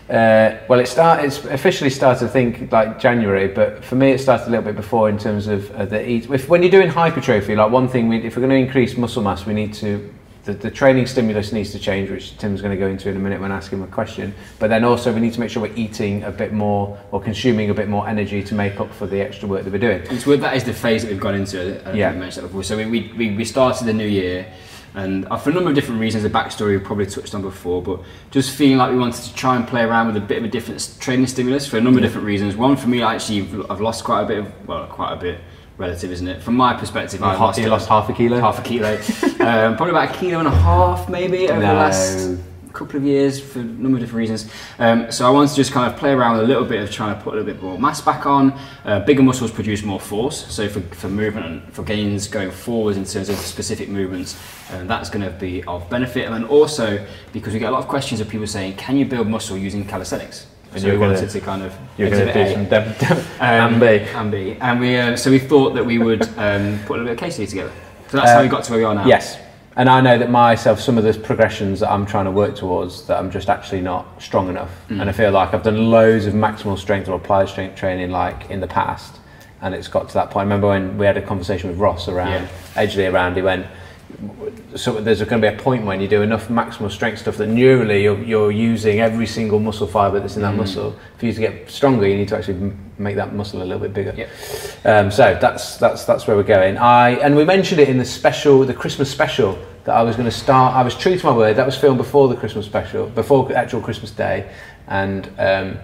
uh, 0.10 0.58
well, 0.68 0.80
it 0.80 0.88
start 0.88 1.24
it's 1.24 1.44
officially 1.46 1.90
started 1.90 2.26
I 2.26 2.30
think 2.30 2.72
like 2.72 3.00
January, 3.00 3.48
but 3.48 3.84
for 3.84 3.96
me 3.96 4.12
it 4.12 4.20
started 4.20 4.48
a 4.48 4.50
little 4.50 4.66
bit 4.66 4.76
before 4.76 5.10
in 5.10 5.18
terms 5.18 5.48
of 5.48 5.72
uh, 5.72 5.86
the 5.86 6.08
eat. 6.08 6.30
If, 6.30 6.50
when 6.50 6.62
you're 6.62 6.72
doing 6.72 6.90
hypertrophy, 6.90 7.56
like 7.56 7.72
one 7.72 7.88
thing, 7.88 8.10
we, 8.10 8.18
if 8.18 8.36
we're 8.36 8.46
going 8.46 8.62
to 8.62 8.68
increase 8.68 8.98
muscle 8.98 9.24
mass, 9.24 9.46
we 9.46 9.54
need 9.54 9.74
to 9.76 10.14
the, 10.46 10.54
the 10.54 10.70
training 10.70 11.08
stimulus 11.08 11.54
needs 11.54 11.72
to 11.72 11.80
change, 11.80 12.10
which 12.10 12.38
Tim's 12.38 12.62
going 12.62 12.72
to 12.72 12.78
go 12.78 12.88
into 12.88 13.10
in 13.10 13.16
a 13.16 13.20
minute 13.20 13.40
when 13.40 13.52
asking 13.52 13.80
him 13.80 13.86
a 13.86 13.88
question. 13.92 14.34
But 14.60 14.68
then 14.68 14.84
also 14.84 15.14
we 15.14 15.22
need 15.22 15.34
to 15.34 15.40
make 15.40 15.50
sure 15.50 15.64
we're 15.64 15.76
eating 15.76 16.24
a 16.24 16.32
bit 16.32 16.52
more 16.52 16.98
or 17.12 17.22
consuming 17.22 17.70
a 17.70 17.74
bit 17.74 17.88
more 17.88 18.08
energy 18.08 18.44
to 18.44 18.56
make 18.56 18.80
up 18.80 18.94
for 18.94 19.08
the 19.08 19.22
extra 19.22 19.48
work 19.48 19.64
that 19.64 19.72
we're 19.72 19.80
doing. 19.80 20.02
Weird 20.26 20.42
that 20.42 20.56
is 20.56 20.64
the 20.64 20.74
phase 20.74 21.04
that 21.04 21.12
we've 21.12 21.20
gone 21.20 21.36
into. 21.36 21.80
Think 21.80 21.96
Yeah. 21.96 22.12
we 22.12 22.20
mentioned 22.20 22.44
that 22.44 22.50
before. 22.50 22.64
So 22.64 22.78
we, 22.78 22.86
we, 22.86 23.32
we 23.36 23.46
started 23.46 23.86
the 23.86 23.94
new 23.94 24.08
year, 24.08 24.46
and 24.96 25.26
uh, 25.32 25.38
for 25.38 25.50
a 25.50 25.54
number 25.54 25.70
of 25.70 25.76
different 25.76 26.00
reasons, 26.00 26.24
the 26.24 26.30
backstory 26.30 26.78
we 26.78 26.80
probably 26.80 27.06
touched 27.06 27.34
on 27.34 27.42
before, 27.42 27.82
but 27.82 28.02
just 28.32 28.52
feeling 28.56 28.78
like 28.78 28.92
we 28.92 28.98
wanted 28.98 29.24
to 29.24 29.34
try 29.34 29.56
and 29.56 29.68
play 29.68 29.82
around 29.82 30.08
with 30.08 30.18
a 30.18 30.22
bit 30.22 30.38
of 30.38 30.44
a 30.44 30.48
different 30.48 30.96
training 31.00 31.28
stimulus 31.28 31.68
for 31.68 31.78
a 31.78 31.82
number 31.82 32.00
of 32.00 32.04
different 32.04 32.28
reasons. 32.28 32.56
One, 32.56 32.76
for 32.76 32.88
me, 32.88 33.02
actually, 33.02 33.42
I've 33.70 33.82
lost 33.82 34.04
quite 34.04 34.22
a 34.22 34.26
bit 34.26 34.38
of, 34.40 34.68
well, 34.68 34.86
quite 34.88 35.14
a 35.14 35.18
bit, 35.18 35.40
relative, 35.78 36.12
isn't 36.12 36.28
it? 36.28 36.42
From 36.44 36.56
my 36.56 36.74
perspective, 36.76 37.24
I 37.24 37.34
You 37.34 37.40
lost, 37.40 37.60
lost 37.60 37.90
half 37.90 38.10
a 38.10 38.14
kilo. 38.14 38.40
half 38.40 38.60
a 38.60 38.62
kilo, 38.62 38.94
um, 39.40 39.76
probably 39.76 39.90
about 39.90 40.16
a 40.16 40.20
kilo 40.20 40.40
and 40.40 40.48
a 40.48 40.52
half, 40.52 41.10
maybe 41.10 41.50
over 41.50 41.60
the 41.60 41.74
last 41.74 42.38
couple 42.74 42.98
of 42.98 43.04
years 43.04 43.40
for 43.40 43.60
a 43.60 43.64
number 43.64 43.98
of 43.98 44.02
different 44.02 44.18
reasons. 44.18 44.52
Um, 44.80 45.12
so 45.12 45.28
I 45.28 45.30
wanted 45.30 45.50
to 45.52 45.56
just 45.56 45.72
kind 45.72 45.92
of 45.92 45.98
play 46.00 46.12
around 46.12 46.34
with 46.38 46.46
a 46.46 46.48
little 46.48 46.66
bit 46.66 46.82
of 46.82 46.90
trying 46.92 47.16
to 47.16 47.22
put 47.24 47.34
a 47.34 47.38
little 47.38 47.54
bit 47.54 47.62
more 47.62 47.78
mass 47.78 48.02
back 48.02 48.26
on. 48.26 48.60
Uh, 48.84 49.00
bigger 49.02 49.22
muscles 49.24 49.52
produce 49.52 49.84
more 49.84 50.00
force, 50.00 50.46
so 50.52 50.68
for, 50.68 50.82
for 50.96 51.08
movement 51.08 51.46
and 51.46 51.74
for 51.74 51.84
gains 51.84 52.28
going 52.28 52.50
forwards 52.52 52.98
in 52.98 53.06
terms 53.06 53.30
of 53.30 53.36
specific 53.38 53.90
movements, 53.90 54.40
um, 54.74 54.88
that's 54.88 55.10
going 55.10 55.24
to 55.24 55.32
be 55.38 55.64
of 55.66 55.88
benefit. 55.90 56.26
And 56.26 56.34
then 56.34 56.44
also 56.46 57.06
because 57.32 57.54
we 57.54 57.60
get 57.60 57.70
a 57.70 57.72
lot 57.72 57.80
of 57.84 57.88
questions 57.88 58.20
of 58.22 58.28
people 58.28 58.48
saying, 58.48 58.76
can 58.76 58.98
you 58.98 59.06
build 59.06 59.28
muscle 59.28 59.58
using 59.58 59.86
calisthenics? 59.86 60.48
And 60.74 60.82
so 60.82 60.88
gonna- 60.88 61.00
wanted 61.14 61.30
to 61.30 61.40
kind 61.40 61.62
of 61.62 61.72
You're 62.00 62.10
to 62.10 62.34
do 62.34 62.40
A. 62.40 62.54
some 62.54 62.66
dem- 62.68 62.94
dem- 63.00 63.18
Um, 63.40 63.74
and 63.74 63.80
B. 63.80 63.86
and 63.88 64.32
B. 64.32 64.58
And 64.60 64.80
we, 64.80 64.98
uh, 64.98 65.16
so 65.16 65.30
we 65.30 65.38
thought 65.38 65.76
that 65.76 65.86
we 65.86 66.00
would 66.00 66.24
um, 66.40 66.80
put 66.88 66.98
a 66.98 67.04
little 67.04 67.06
bit 67.06 67.12
of 67.12 67.18
case 67.20 67.36
study 67.36 67.46
together. 67.48 67.72
So 68.10 68.18
that's 68.18 68.32
how 68.32 68.40
Uh, 68.40 68.44
we 68.44 68.48
got 68.50 68.64
to 68.64 68.72
where 68.72 68.80
we 68.80 68.86
are 68.86 68.96
now. 68.96 69.06
Yes. 69.06 69.38
And 69.76 69.90
I 69.90 70.02
know 70.02 70.18
that 70.20 70.30
myself, 70.30 70.80
some 70.80 70.98
of 70.98 71.04
the 71.04 71.14
progressions 71.20 71.80
that 71.80 71.92
I'm 71.92 72.06
trying 72.06 72.26
to 72.26 72.32
work 72.32 72.56
towards, 72.56 73.08
that 73.08 73.18
I'm 73.18 73.32
just 73.32 73.50
actually 73.50 73.82
not 73.82 74.22
strong 74.22 74.50
enough. 74.50 74.70
Mm. 74.90 75.02
And 75.02 75.10
I 75.10 75.14
feel 75.14 75.32
like 75.32 75.54
I've 75.54 75.64
done 75.64 75.90
loads 75.90 76.28
of 76.28 76.34
maximal 76.34 76.78
strength 76.78 77.10
or 77.10 77.16
applied 77.16 77.50
strength 77.50 77.76
training 77.76 78.12
like 78.12 78.50
in 78.52 78.60
the 78.60 78.68
past. 78.68 79.20
And 79.62 79.74
it's 79.74 79.88
got 79.88 80.10
to 80.10 80.14
that 80.16 80.30
point. 80.30 80.42
I 80.42 80.44
remember 80.44 80.68
when 80.68 80.98
we 80.98 81.06
had 81.06 81.18
a 81.18 81.22
conversation 81.22 81.70
with 81.70 81.80
Ross 81.80 82.08
around, 82.08 82.44
Yeah. 82.44 82.48
Edgley 82.76 83.12
around, 83.12 83.36
he 83.36 83.42
went, 83.42 83.66
so 84.76 85.00
there's 85.00 85.22
going 85.24 85.42
to 85.42 85.52
be 85.52 85.56
a 85.56 85.58
point 85.58 85.86
when 85.86 86.02
you 86.02 86.08
do 86.08 86.22
enough 86.22 86.48
maximal 86.48 86.90
strength 86.90 87.20
stuff 87.20 87.38
that 87.38 87.50
neurally 87.50 88.04
you're, 88.04 88.22
you're 88.24 88.52
using 88.52 89.00
every 89.00 89.28
single 89.28 89.60
muscle 89.60 89.88
fiber 89.88 90.20
that's 90.20 90.36
in 90.36 90.42
that 90.42 90.54
Mm. 90.54 90.58
muscle. 90.58 90.96
For 91.18 91.26
you 91.26 91.34
to 91.34 91.40
get 91.40 91.70
stronger, 91.70 92.08
you 92.08 92.16
need 92.16 92.28
to 92.30 92.38
actually 92.38 92.74
make 92.98 93.16
that 93.16 93.34
muscle 93.34 93.62
a 93.62 93.66
little 93.66 93.80
bit 93.80 93.94
bigger. 93.94 94.14
Yep. 94.16 94.30
Um, 94.86 95.12
so 95.12 95.38
that's 95.40 95.78
that's 95.78 96.06
that's 96.06 96.28
where 96.28 96.36
we're 96.36 96.44
going. 96.44 96.78
I 96.78 97.12
and 97.12 97.36
we 97.36 97.46
mentioned 97.46 97.80
it 97.82 97.90
in 97.90 97.98
the 97.98 98.06
special, 98.06 98.64
the 98.66 98.74
Christmas 98.74 99.10
special 99.12 99.58
that 99.86 99.96
I 99.96 100.04
was 100.04 100.16
going 100.16 100.30
to 100.30 100.36
start. 100.36 100.76
I 100.76 100.84
was 100.84 100.96
true 100.96 101.18
to 101.18 101.26
my 101.26 101.36
word. 101.36 101.56
That 101.58 101.66
was 101.66 101.78
filmed 101.78 101.98
before 101.98 102.28
the 102.28 102.36
Christmas 102.36 102.66
special, 102.66 103.08
before 103.08 103.52
actual 103.54 103.82
Christmas 103.82 104.12
Day, 104.12 104.50
and 104.88 105.28
um, 105.38 105.78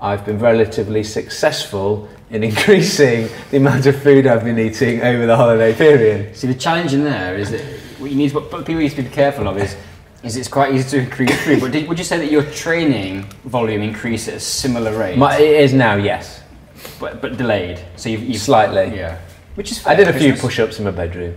I've 0.00 0.24
been 0.24 0.38
relatively 0.38 1.04
successful 1.04 2.08
in 2.30 2.42
increasing 2.50 3.28
the 3.50 3.58
amount 3.58 3.86
of 3.86 4.02
food 4.02 4.26
I've 4.26 4.44
been 4.44 4.58
eating 4.58 5.02
over 5.02 5.26
the 5.26 5.36
holiday 5.36 5.74
period. 5.74 6.36
See, 6.36 6.46
the 6.46 6.54
challenge 6.54 6.94
in 6.94 7.04
there 7.04 7.36
is 7.36 7.50
that 7.50 7.60
what 7.98 8.10
you 8.10 8.16
need, 8.16 8.32
what 8.32 8.50
people 8.50 8.76
need 8.76 8.90
to 8.90 9.02
be 9.02 9.08
careful 9.08 9.46
of 9.48 9.58
is, 9.58 9.76
is 10.22 10.36
it's 10.36 10.48
quite 10.48 10.74
easy 10.74 10.98
to 10.98 11.04
increase 11.04 11.38
food. 11.44 11.60
But 11.60 11.72
did, 11.72 11.88
would 11.88 11.98
you 11.98 12.04
say 12.04 12.18
that 12.18 12.30
your 12.30 12.44
training 12.44 13.24
volume 13.44 13.82
increased 13.82 14.28
at 14.28 14.34
a 14.34 14.40
similar 14.40 14.96
rate, 14.98 15.18
My, 15.18 15.36
it 15.36 15.60
is 15.60 15.74
now, 15.74 15.96
yes, 15.96 16.42
but, 16.98 17.20
but 17.20 17.36
delayed? 17.36 17.82
So 17.96 18.08
you've, 18.08 18.22
you've 18.22 18.40
slightly. 18.40 18.96
yeah, 18.96 19.18
which 19.54 19.70
is 19.72 19.86
I 19.86 19.94
did 19.94 20.08
a 20.08 20.12
few 20.12 20.34
push-ups 20.34 20.78
in 20.78 20.84
my 20.86 20.90
bedroom. 20.90 21.34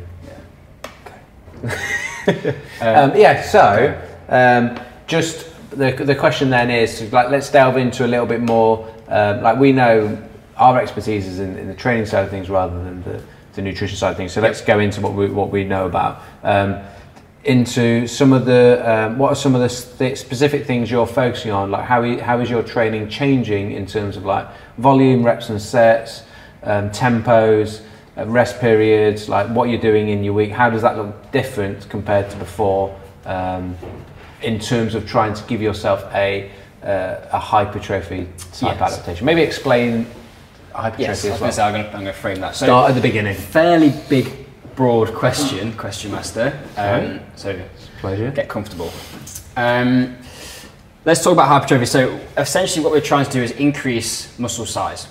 Yeah. 1.63 1.85
Okay. 2.25 2.55
Um, 2.79 3.17
yeah, 3.17 3.41
so 3.41 4.01
um, 4.29 4.79
just 5.07 5.52
the, 5.75 6.05
the 6.05 6.15
question 6.15 6.49
then 6.49 6.69
is 6.69 7.11
like 7.11 7.29
let's 7.29 7.49
delve 7.49 7.77
into 7.77 8.05
a 8.05 8.07
little 8.07 8.25
bit 8.25 8.41
more. 8.41 8.93
Um, 9.07 9.41
like 9.41 9.57
we 9.57 9.71
know 9.71 10.21
our 10.57 10.79
expertise 10.79 11.27
is 11.27 11.39
in, 11.39 11.57
in 11.57 11.67
the 11.67 11.73
training 11.73 12.05
side 12.05 12.23
of 12.23 12.29
things 12.29 12.49
rather 12.49 12.83
than 12.83 13.03
the, 13.03 13.21
the 13.53 13.61
nutrition 13.61 13.97
side 13.97 14.11
of 14.11 14.17
things. 14.17 14.31
So 14.31 14.41
let's 14.41 14.61
go 14.61 14.79
into 14.79 15.01
what 15.01 15.13
we 15.13 15.27
what 15.29 15.49
we 15.49 15.63
know 15.63 15.85
about. 15.85 16.21
Um, 16.43 16.81
into 17.43 18.07
some 18.07 18.31
of 18.31 18.45
the 18.45 18.81
um, 18.85 19.17
what 19.17 19.29
are 19.29 19.35
some 19.35 19.53
of 19.53 19.61
the 19.61 19.69
specific 20.15 20.65
things 20.65 20.89
you're 20.89 21.05
focusing 21.05 21.51
on 21.51 21.71
like 21.71 21.83
how, 21.83 22.17
how 22.19 22.39
is 22.39 22.49
your 22.49 22.63
training 22.63 23.09
changing 23.09 23.71
in 23.73 23.85
terms 23.85 24.15
of 24.15 24.23
like 24.23 24.47
volume 24.77 25.25
reps 25.25 25.49
and 25.49 25.61
sets 25.61 26.23
um, 26.63 26.89
tempos 26.91 27.81
uh, 28.17 28.25
rest 28.27 28.61
periods 28.61 29.27
like 29.27 29.47
what 29.49 29.67
you're 29.67 29.81
doing 29.81 30.07
in 30.07 30.23
your 30.23 30.33
week 30.33 30.51
how 30.51 30.69
does 30.69 30.81
that 30.81 30.95
look 30.95 31.31
different 31.33 31.89
compared 31.89 32.29
to 32.29 32.37
before 32.37 32.97
um, 33.25 33.77
in 34.43 34.59
terms 34.59 34.95
of 34.95 35.07
trying 35.07 35.33
to 35.33 35.43
give 35.43 35.61
yourself 35.61 36.03
a 36.13 36.51
uh, 36.83 37.29
a 37.31 37.39
hypertrophy 37.39 38.27
type 38.51 38.77
Yes. 38.79 38.93
adaptation 38.93 39.25
maybe 39.25 39.41
explain 39.41 40.05
hypertrophy 40.73 41.03
Yes, 41.03 41.25
as 41.25 41.39
well 41.39 41.51
say 41.51 41.63
I'm 41.63 41.91
going 41.91 42.05
to, 42.05 42.13
frame 42.13 42.41
that. 42.41 42.55
So 42.55 42.65
start 42.65 42.89
at 42.89 42.95
the 42.95 43.01
beginning 43.01 43.35
fairly 43.35 43.93
big, 44.09 44.27
broad 44.75 45.13
question, 45.13 45.73
question 45.73 46.11
master. 46.11 46.59
Um. 46.77 47.19
So 47.35 47.59
pleasure 47.99 48.31
get 48.31 48.49
comfortable. 48.49 48.91
Um, 49.55 50.17
let's 51.05 51.23
talk 51.23 51.33
about 51.33 51.47
hypertrophy. 51.47 51.85
So 51.85 52.19
essentially, 52.37 52.83
what 52.83 52.91
we're 52.91 53.01
trying 53.01 53.25
to 53.25 53.31
do 53.31 53.41
is 53.41 53.51
increase 53.51 54.37
muscle 54.39 54.65
size 54.65 55.07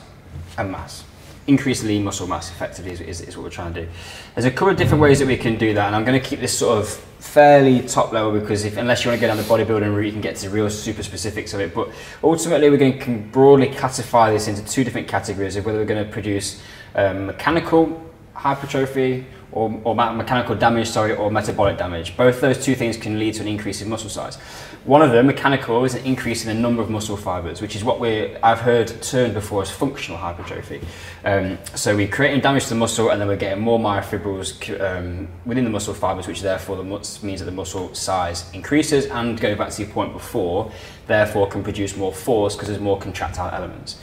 and 0.59 0.71
mass. 0.71 1.05
Increase 1.47 1.83
lean 1.83 2.05
muscle 2.05 2.27
mass 2.27 2.51
effectively 2.51 2.93
is, 2.93 3.01
is, 3.01 3.21
is 3.23 3.37
what 3.37 3.45
we're 3.45 3.51
trying 3.51 3.73
to 3.75 3.83
do. 3.83 3.89
There's 4.35 4.45
a 4.45 4.51
couple 4.51 4.71
of 4.71 4.77
different 4.77 5.01
ways 5.03 5.19
that 5.21 5.27
we 5.27 5.37
can 5.37 5.57
do 5.57 5.75
that, 5.75 5.87
and 5.87 5.97
I'm 5.97 6.05
going 6.05 6.21
to 6.21 6.27
keep 6.27 6.41
this 6.41 6.57
sort 6.57 6.79
of 6.79 7.05
fairly 7.23 7.81
top 7.87 8.13
level 8.13 8.33
because 8.39 8.65
if 8.65 8.77
unless 8.77 9.05
you 9.05 9.11
want 9.11 9.21
to 9.21 9.27
go 9.27 9.33
down 9.33 9.37
the 9.37 9.45
bodybuilding 9.45 9.95
route, 9.95 10.07
you 10.07 10.13
can 10.13 10.21
get 10.21 10.35
to 10.37 10.49
the 10.49 10.55
real 10.55 10.69
super 10.69 11.05
specifics 11.05 11.55
of 11.55 11.61
it. 11.61 11.73
But 11.73 11.89
ultimately, 12.23 12.69
we're 12.69 12.77
going 12.77 12.99
to 12.99 13.19
broadly 13.31 13.69
classify 13.69 14.33
this 14.33 14.49
into 14.49 14.65
two 14.65 14.83
different 14.83 15.07
categories 15.07 15.55
of 15.55 15.65
whether 15.65 15.79
we're 15.79 15.85
going 15.85 16.05
to 16.05 16.11
produce 16.11 16.61
um, 16.97 17.27
mechanical 17.27 18.11
hypertrophy 18.35 19.25
or, 19.53 19.81
or 19.85 19.95
mechanical 19.95 20.57
damage, 20.57 20.89
sorry, 20.89 21.15
or 21.15 21.31
metabolic 21.31 21.79
damage. 21.79 22.17
Both 22.17 22.41
those 22.41 22.63
two 22.63 22.75
things 22.75 22.97
can 22.97 23.19
lead 23.19 23.35
to 23.35 23.43
an 23.43 23.49
increase 23.49 23.81
in 23.83 23.89
muscle 23.89 24.11
size. 24.11 24.39
One 24.85 25.01
of 25.01 25.13
them, 25.13 25.29
mechanical, 25.29 25.85
is 25.85 25.95
an 25.95 26.05
increase 26.05 26.45
in 26.45 26.49
the 26.49 26.61
number 26.61 26.83
of 26.83 26.91
muscle 26.91 27.17
fibers, 27.17 27.63
which 27.63 27.77
is 27.77 27.85
what 27.85 28.01
we 28.01 28.35
I've 28.39 28.59
heard 28.59 28.89
termed 29.01 29.35
before 29.35 29.63
as 29.63 29.71
functional 29.71 30.19
hypertrophy. 30.19 30.81
Um, 31.25 31.57
so 31.77 31.95
we're 31.95 32.09
creating 32.09 32.41
damage 32.41 32.65
to 32.65 32.71
the 32.71 32.75
muscle, 32.75 33.11
and 33.11 33.21
then 33.21 33.29
we're 33.29 33.37
getting 33.37 33.63
more 33.63 33.79
myofibrils 33.79 34.81
um, 34.81 35.29
within 35.47 35.63
the 35.63 35.71
muscle 35.71 35.95
fibers, 35.95 36.27
which 36.27 36.43
therefore 36.43 36.77
the 36.77 36.83
means 36.83 37.39
that 37.39 37.45
the 37.45 37.53
muscle 37.53 37.95
size 37.95 38.51
increases. 38.55 39.07
And 39.07 39.41
going 39.41 39.57
back 39.57 39.71
to 39.71 39.83
your 39.83 39.93
point 39.93 40.13
before, 40.15 40.73
therefore 41.07 41.47
can 41.49 41.63
produce 41.63 41.97
more 41.97 42.13
force 42.13 42.57
because 42.57 42.69
there's 42.69 42.81
more 42.81 42.99
contractile 42.99 43.55
elements. 43.55 43.99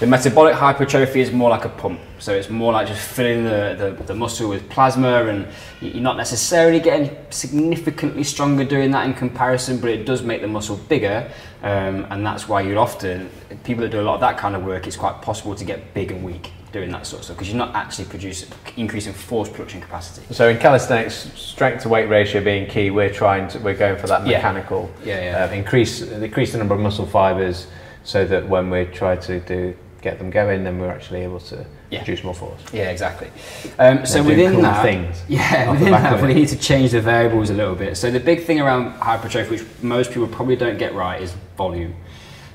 The 0.00 0.06
metabolic 0.06 0.54
hypertrophy 0.54 1.20
is 1.20 1.30
more 1.30 1.50
like 1.50 1.66
a 1.66 1.68
pump, 1.68 2.00
so 2.18 2.34
it's 2.34 2.48
more 2.48 2.72
like 2.72 2.88
just 2.88 3.06
filling 3.06 3.44
the, 3.44 3.94
the, 3.98 4.04
the 4.04 4.14
muscle 4.14 4.48
with 4.48 4.66
plasma, 4.70 5.26
and 5.26 5.46
you're 5.82 6.02
not 6.02 6.16
necessarily 6.16 6.80
getting 6.80 7.14
significantly 7.28 8.24
stronger 8.24 8.64
doing 8.64 8.90
that 8.92 9.04
in 9.04 9.12
comparison, 9.12 9.78
but 9.78 9.90
it 9.90 10.06
does 10.10 10.22
make 10.22 10.40
the 10.42 10.48
muscle 10.48 10.76
bigger, 10.88 11.30
um, 11.62 12.04
and 12.10 12.26
that's 12.26 12.48
why 12.48 12.60
you'd 12.60 12.76
often, 12.76 13.30
people 13.62 13.82
that 13.82 13.90
do 13.90 14.00
a 14.00 14.02
lot 14.02 14.14
of 14.14 14.20
that 14.20 14.36
kind 14.36 14.56
of 14.56 14.64
work, 14.64 14.86
it's 14.88 14.96
quite 14.96 15.22
possible 15.22 15.54
to 15.54 15.64
get 15.64 15.94
big 15.94 16.10
and 16.10 16.24
weak 16.24 16.50
doing 16.72 16.90
that 16.90 17.06
sort 17.06 17.20
of 17.20 17.24
stuff 17.24 17.36
because 17.36 17.48
you're 17.48 17.58
not 17.58 17.74
actually 17.76 18.04
producing, 18.06 18.48
increasing 18.76 19.12
force 19.12 19.48
production 19.48 19.80
capacity. 19.80 20.22
So 20.34 20.48
in 20.48 20.58
calisthenics, 20.58 21.14
strength 21.36 21.82
to 21.84 21.88
weight 21.88 22.08
ratio 22.08 22.42
being 22.42 22.68
key, 22.68 22.90
we're 22.90 23.12
trying 23.12 23.46
to 23.48 23.58
we're 23.60 23.74
going 23.74 23.98
for 23.98 24.06
that 24.08 24.26
Yeah. 24.26 24.38
mechanical. 24.38 24.90
Yeah, 25.04 25.24
yeah. 25.24 25.44
Uh, 25.44 25.52
increase 25.52 26.02
increase 26.02 26.52
the 26.52 26.58
number 26.58 26.74
of 26.74 26.80
muscle 26.80 27.06
fibers, 27.06 27.66
so 28.02 28.24
that 28.24 28.48
when 28.48 28.68
we 28.70 28.84
try 28.86 29.14
to 29.16 29.40
do 29.40 29.74
get 30.02 30.18
them 30.18 30.30
going, 30.30 30.64
then 30.64 30.78
we're 30.80 30.90
actually 30.90 31.22
able 31.22 31.40
to 31.40 31.64
Yeah. 31.90 32.04
produce 32.04 32.22
more 32.22 32.34
force. 32.34 32.60
Yeah, 32.72 32.90
exactly. 32.90 33.30
Um, 33.78 34.06
so 34.06 34.22
within 34.22 34.52
cool 34.52 34.62
that, 34.62 34.82
things 34.82 35.22
yeah, 35.28 35.72
within 35.72 35.90
that, 35.90 36.22
we 36.22 36.34
need 36.34 36.48
to 36.48 36.56
change 36.58 36.92
the 36.92 37.00
variables 37.00 37.50
a 37.50 37.54
little 37.54 37.74
bit. 37.74 37.96
So 37.96 38.10
the 38.10 38.20
big 38.20 38.44
thing 38.44 38.60
around 38.60 38.92
hypertrophy, 38.92 39.50
which 39.50 39.64
most 39.82 40.10
people 40.10 40.28
probably 40.28 40.56
don't 40.56 40.78
get 40.78 40.94
right, 40.94 41.20
is 41.20 41.34
volume. 41.56 41.94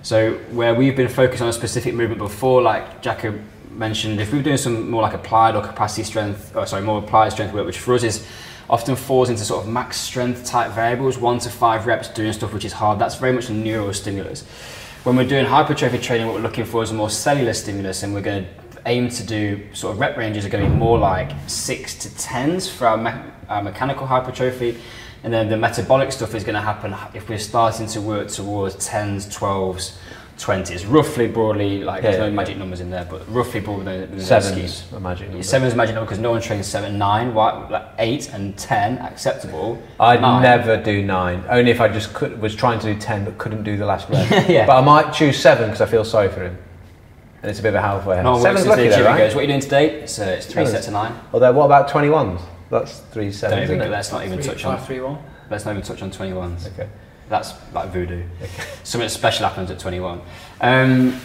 So 0.03 0.35
where 0.51 0.73
we've 0.73 0.95
been 0.95 1.09
focused 1.09 1.41
on 1.41 1.49
a 1.49 1.53
specific 1.53 1.93
movement 1.93 2.19
before, 2.19 2.61
like 2.61 3.01
Jacob 3.01 3.41
mentioned, 3.71 4.21
if 4.21 4.31
we 4.31 4.37
were 4.37 4.43
doing 4.43 4.57
some 4.57 4.89
more 4.89 5.01
like 5.01 5.13
applied 5.13 5.55
or 5.55 5.61
capacity 5.61 6.03
strength, 6.03 6.55
or 6.55 6.65
sorry, 6.65 6.83
more 6.83 6.99
applied 6.99 7.31
strength 7.31 7.53
work, 7.53 7.65
which 7.65 7.79
for 7.79 7.95
us 7.95 8.03
is 8.03 8.25
often 8.69 8.95
falls 8.95 9.29
into 9.29 9.43
sort 9.43 9.63
of 9.63 9.69
max 9.69 9.97
strength 9.97 10.45
type 10.45 10.71
variables, 10.71 11.17
one 11.17 11.39
to 11.39 11.49
five 11.49 11.85
reps 11.85 12.07
doing 12.09 12.33
stuff 12.33 12.53
which 12.53 12.65
is 12.65 12.73
hard. 12.73 12.99
That's 12.99 13.15
very 13.15 13.33
much 13.33 13.49
a 13.49 13.51
neurostimulus. 13.51 14.43
When 15.03 15.15
we're 15.15 15.27
doing 15.27 15.45
hypertrophy 15.45 15.99
training, 15.99 16.25
what 16.25 16.35
we're 16.35 16.41
looking 16.41 16.65
for 16.65 16.81
is 16.81 16.89
a 16.89 16.93
more 16.93 17.11
cellular 17.11 17.53
stimulus, 17.53 18.01
and 18.01 18.13
we're 18.13 18.21
going 18.21 18.45
to 18.45 18.49
aim 18.85 19.09
to 19.09 19.23
do 19.23 19.61
sort 19.73 19.93
of 19.93 19.99
rep 19.99 20.15
ranges 20.17 20.45
are 20.45 20.49
going 20.49 20.63
to 20.63 20.69
be 20.69 20.75
more 20.75 20.97
like 20.99 21.31
six 21.47 21.95
to 21.95 22.15
tens 22.17 22.69
for 22.69 22.87
our, 22.87 22.97
me- 22.97 23.31
our 23.49 23.61
mechanical 23.63 24.05
hypertrophy, 24.07 24.77
and 25.23 25.33
then 25.33 25.49
the 25.49 25.57
metabolic 25.57 26.11
stuff 26.11 26.35
is 26.35 26.43
going 26.43 26.55
to 26.55 26.61
happen 26.61 26.95
if 27.13 27.27
we're 27.29 27.39
starting 27.39 27.87
to 27.87 28.01
work 28.01 28.27
towards 28.27 28.75
tens, 28.85 29.27
twelves, 29.33 29.97
twenties, 30.37 30.85
roughly 30.85 31.27
broadly. 31.27 31.83
Like 31.83 32.03
there's 32.03 32.15
Yeah, 32.15 32.19
no 32.21 32.27
yeah. 32.27 32.33
magic 32.33 32.57
numbers 32.57 32.79
in 32.79 32.91
there, 32.91 33.05
but 33.09 33.27
roughly 33.33 33.59
broadly 33.59 33.85
within 33.85 34.01
within 34.11 34.17
those 34.17 34.47
schemes. 34.51 34.73
Sevens, 34.75 34.93
a 34.93 34.99
magic 34.99 35.29
number. 35.29 35.43
Seven 35.43 35.67
is 35.67 35.73
magic 35.75 35.95
number 35.95 36.05
because 36.05 36.19
no 36.21 36.29
one 36.31 36.41
trains 36.41 36.67
seven, 36.67 36.99
nine, 36.99 37.33
why, 37.33 37.67
like 37.69 37.87
eight 37.97 38.31
and 38.33 38.55
ten 38.55 38.99
acceptable. 38.99 39.81
I'd 39.99 40.21
Nine. 40.21 40.43
never 40.43 40.77
do 40.77 41.01
nine, 41.03 41.43
only 41.49 41.71
if 41.71 41.81
I 41.81 41.87
just 41.87 42.13
could, 42.13 42.39
was 42.39 42.55
trying 42.55 42.79
to 42.79 42.93
do 42.93 42.99
ten 42.99 43.25
but 43.25 43.37
couldn't 43.39 43.63
do 43.63 43.77
the 43.77 43.85
last 43.87 44.07
rep. 44.09 44.29
Yeah. 44.49 44.67
But 44.67 44.77
I 44.77 44.81
might 44.81 45.11
choose 45.11 45.39
seven 45.39 45.69
because 45.69 45.81
I 45.81 45.87
feel 45.87 46.03
sorry 46.03 46.29
for 46.29 46.43
him, 46.43 46.57
and 47.41 47.49
it's 47.51 47.59
a 47.59 47.63
bit 47.63 47.69
of 47.69 47.75
a 47.75 47.81
halfway. 47.81 48.21
No 48.23 48.33
one 48.33 48.41
works 48.41 48.43
Seven's 48.43 48.67
lucky 48.67 48.83
the 48.83 48.89
though, 48.89 49.05
right? 49.05 49.17
goes, 49.17 49.35
what 49.35 49.39
are 49.39 49.43
you 49.43 49.47
doing 49.49 49.61
today? 49.61 50.05
So 50.07 50.25
it's 50.25 50.45
three 50.45 50.53
Sevens. 50.65 50.71
sets 50.71 50.87
of 50.87 50.93
nine. 50.93 51.13
Although, 51.33 51.51
what 51.53 51.65
about 51.65 51.87
twenty 51.89 52.09
ones? 52.09 52.41
That's 52.69 52.99
three 53.11 53.25
Don't 53.25 53.33
sevens, 53.33 53.63
even, 53.63 53.75
isn't 53.77 53.87
it? 53.87 53.89
let's 53.91 54.11
not 54.11 54.25
even 54.25 54.39
Three, 54.41 54.47
touch 54.53 54.65
on. 54.65 54.77
five, 54.77 54.87
three, 54.87 54.99
one. 55.01 55.19
Let's 55.49 55.65
not 55.65 55.71
even 55.71 55.83
touch 55.83 56.01
on 56.01 56.09
21s. 56.09 56.67
Okay. 56.73 56.89
That's 57.29 57.53
like 57.73 57.89
voodoo. 57.89 58.23
Something 58.83 59.07
special 59.09 59.47
happens 59.47 59.69
at 59.69 59.77
21. 59.77 60.21
Um, 60.61 61.19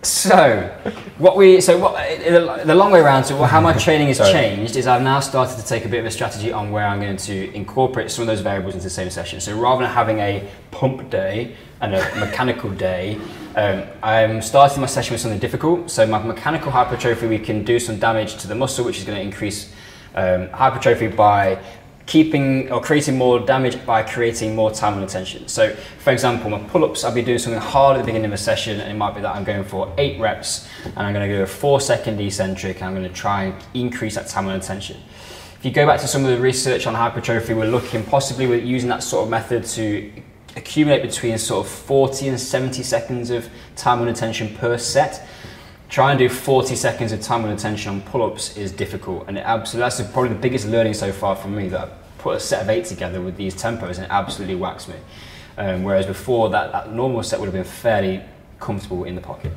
So, 0.00 0.74
what 1.18 1.36
we 1.36 1.60
so 1.60 1.76
what 1.76 1.94
the 2.20 2.62
the 2.64 2.74
long 2.74 2.92
way 2.92 3.00
around 3.00 3.24
to 3.24 3.46
how 3.46 3.60
my 3.60 3.72
training 3.86 4.06
has 4.08 4.18
Sorry. 4.18 4.30
changed 4.32 4.76
is 4.76 4.86
I've 4.86 5.02
now 5.02 5.18
started 5.20 5.56
to 5.58 5.66
take 5.66 5.84
a 5.84 5.88
bit 5.88 5.98
of 6.00 6.06
a 6.06 6.10
strategy 6.10 6.52
on 6.52 6.70
where 6.70 6.86
I'm 6.86 7.00
going 7.00 7.16
to 7.16 7.52
incorporate 7.52 8.10
some 8.10 8.22
of 8.22 8.28
those 8.28 8.40
variables 8.40 8.74
into 8.74 8.84
the 8.84 8.90
same 8.90 9.10
session. 9.10 9.40
So 9.40 9.58
rather 9.58 9.82
than 9.82 9.92
having 9.92 10.20
a 10.20 10.48
pump 10.70 11.10
day 11.10 11.56
and 11.80 11.94
a 11.94 12.16
mechanical 12.16 12.70
day, 12.70 13.18
um, 13.56 13.84
I'm 14.02 14.42
starting 14.42 14.80
my 14.80 14.86
session 14.86 15.14
with 15.14 15.20
something 15.20 15.40
difficult. 15.40 15.90
So 15.90 16.06
my 16.06 16.22
mechanical 16.22 16.70
hypertrophy, 16.70 17.26
we 17.26 17.38
can 17.38 17.64
do 17.64 17.78
some 17.78 17.98
damage 17.98 18.36
to 18.38 18.48
the 18.48 18.54
muscle, 18.54 18.84
which 18.84 18.98
is 18.98 19.04
going 19.04 19.18
to 19.18 19.22
increase 19.22 19.72
um, 20.14 20.48
hypertrophy 20.50 21.08
by 21.08 21.62
keeping 22.06 22.72
or 22.72 22.80
creating 22.80 23.18
more 23.18 23.38
damage 23.38 23.84
by 23.84 24.02
creating 24.02 24.56
more 24.56 24.70
time 24.70 24.94
under 24.94 25.06
tension. 25.06 25.46
So, 25.46 25.74
for 25.74 26.10
example, 26.10 26.48
my 26.48 26.58
pull-ups, 26.58 27.04
I'll 27.04 27.14
be 27.14 27.22
doing 27.22 27.38
something 27.38 27.60
hard 27.60 27.96
at 27.96 28.00
the 28.00 28.06
beginning 28.06 28.26
of 28.26 28.32
a 28.32 28.38
session, 28.38 28.80
and 28.80 28.90
it 28.90 28.94
might 28.94 29.14
be 29.14 29.20
that 29.20 29.36
I'm 29.36 29.44
going 29.44 29.62
for 29.62 29.92
eight 29.98 30.18
reps, 30.18 30.66
and 30.84 30.98
I'm 30.98 31.12
going 31.12 31.28
to 31.28 31.36
go 31.36 31.42
a 31.42 31.46
four-second 31.46 32.18
eccentric, 32.18 32.76
and 32.76 32.86
I'm 32.86 32.94
going 32.94 33.06
to 33.06 33.14
try 33.14 33.44
and 33.44 33.54
increase 33.74 34.14
that 34.14 34.26
time 34.26 34.48
under 34.48 34.64
tension. 34.64 34.96
If 35.58 35.64
you 35.66 35.70
go 35.70 35.86
back 35.86 36.00
to 36.00 36.08
some 36.08 36.24
of 36.24 36.30
the 36.30 36.40
research 36.40 36.86
on 36.86 36.94
hypertrophy, 36.94 37.52
we're 37.52 37.66
looking 37.66 38.02
possibly 38.04 38.46
with 38.46 38.64
using 38.64 38.88
that 38.88 39.02
sort 39.02 39.24
of 39.24 39.30
method 39.30 39.66
to 39.66 40.10
accumulate 40.58 41.02
between 41.02 41.38
sort 41.38 41.64
of 41.64 41.72
40 41.72 42.28
and 42.28 42.40
70 42.40 42.82
seconds 42.82 43.30
of 43.30 43.48
time 43.76 44.00
under 44.00 44.12
tension 44.12 44.54
per 44.56 44.76
set. 44.76 45.26
Try 45.88 46.10
and 46.10 46.18
do 46.18 46.28
40 46.28 46.74
seconds 46.74 47.12
of 47.12 47.22
time 47.22 47.44
under 47.44 47.56
tension 47.56 47.90
on 47.90 48.02
pull-ups 48.02 48.58
is 48.58 48.72
difficult, 48.72 49.24
and 49.26 49.38
it 49.38 49.42
absolutely 49.46 49.88
that's 49.88 50.12
probably 50.12 50.30
the 50.30 50.40
biggest 50.40 50.66
learning 50.68 50.94
so 50.94 51.12
far 51.12 51.34
for 51.34 51.48
me. 51.48 51.68
That 51.68 51.80
I 51.80 51.90
put 52.18 52.36
a 52.36 52.40
set 52.40 52.62
of 52.62 52.68
eight 52.68 52.84
together 52.84 53.22
with 53.22 53.36
these 53.36 53.54
tempos 53.54 53.96
and 53.96 54.04
it 54.04 54.10
absolutely 54.10 54.56
whacks 54.56 54.88
me. 54.88 54.96
Um, 55.56 55.82
whereas 55.82 56.04
before 56.04 56.50
that, 56.50 56.72
that 56.72 56.92
normal 56.92 57.22
set 57.22 57.40
would 57.40 57.46
have 57.46 57.54
been 57.54 57.64
fairly 57.64 58.20
comfortable 58.60 59.04
in 59.04 59.14
the 59.14 59.20
pocket. 59.20 59.52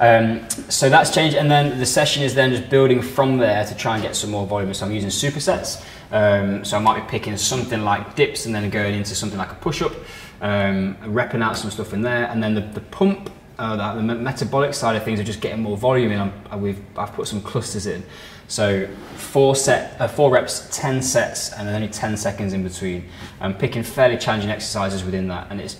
Um, 0.00 0.48
so 0.68 0.88
that's 0.88 1.12
changed, 1.14 1.36
and 1.36 1.50
then 1.50 1.78
the 1.78 1.86
session 1.86 2.22
is 2.22 2.34
then 2.34 2.50
just 2.50 2.70
building 2.70 3.02
from 3.02 3.38
there 3.38 3.64
to 3.66 3.76
try 3.76 3.94
and 3.94 4.02
get 4.02 4.16
some 4.16 4.30
more 4.30 4.46
volume. 4.46 4.72
So 4.74 4.86
I'm 4.86 4.92
using 4.92 5.10
supersets. 5.10 5.84
Um, 6.10 6.64
so 6.64 6.76
I 6.76 6.80
might 6.80 7.02
be 7.02 7.10
picking 7.10 7.36
something 7.36 7.84
like 7.84 8.16
dips 8.16 8.46
and 8.46 8.54
then 8.54 8.68
going 8.70 8.94
into 8.94 9.14
something 9.14 9.38
like 9.38 9.52
a 9.52 9.56
push-up, 9.56 9.92
um, 10.40 10.96
repping 11.02 11.42
out 11.42 11.56
some 11.56 11.70
stuff 11.70 11.92
in 11.92 12.02
there, 12.02 12.26
and 12.26 12.42
then 12.42 12.54
the, 12.54 12.60
the 12.60 12.80
pump, 12.80 13.30
uh, 13.58 13.94
the, 13.94 14.00
the 14.00 14.14
metabolic 14.14 14.74
side 14.74 14.96
of 14.96 15.04
things 15.04 15.20
are 15.20 15.24
just 15.24 15.40
getting 15.40 15.62
more 15.62 15.76
volume 15.76 16.12
in. 16.12 16.20
I'm, 16.20 16.32
uh, 16.50 16.56
we've, 16.56 16.80
I've 16.96 17.12
put 17.12 17.26
some 17.26 17.40
clusters 17.42 17.86
in. 17.86 18.02
So 18.48 18.88
four 19.16 19.54
set, 19.54 20.00
uh, 20.00 20.08
four 20.08 20.30
reps, 20.30 20.68
ten 20.72 21.02
sets, 21.02 21.52
and 21.52 21.68
then 21.68 21.74
only 21.74 21.88
ten 21.88 22.16
seconds 22.16 22.52
in 22.52 22.62
between. 22.62 23.08
I'm 23.40 23.54
picking 23.54 23.82
fairly 23.82 24.16
challenging 24.16 24.50
exercises 24.50 25.04
within 25.04 25.28
that, 25.28 25.48
and 25.50 25.60
it's 25.60 25.76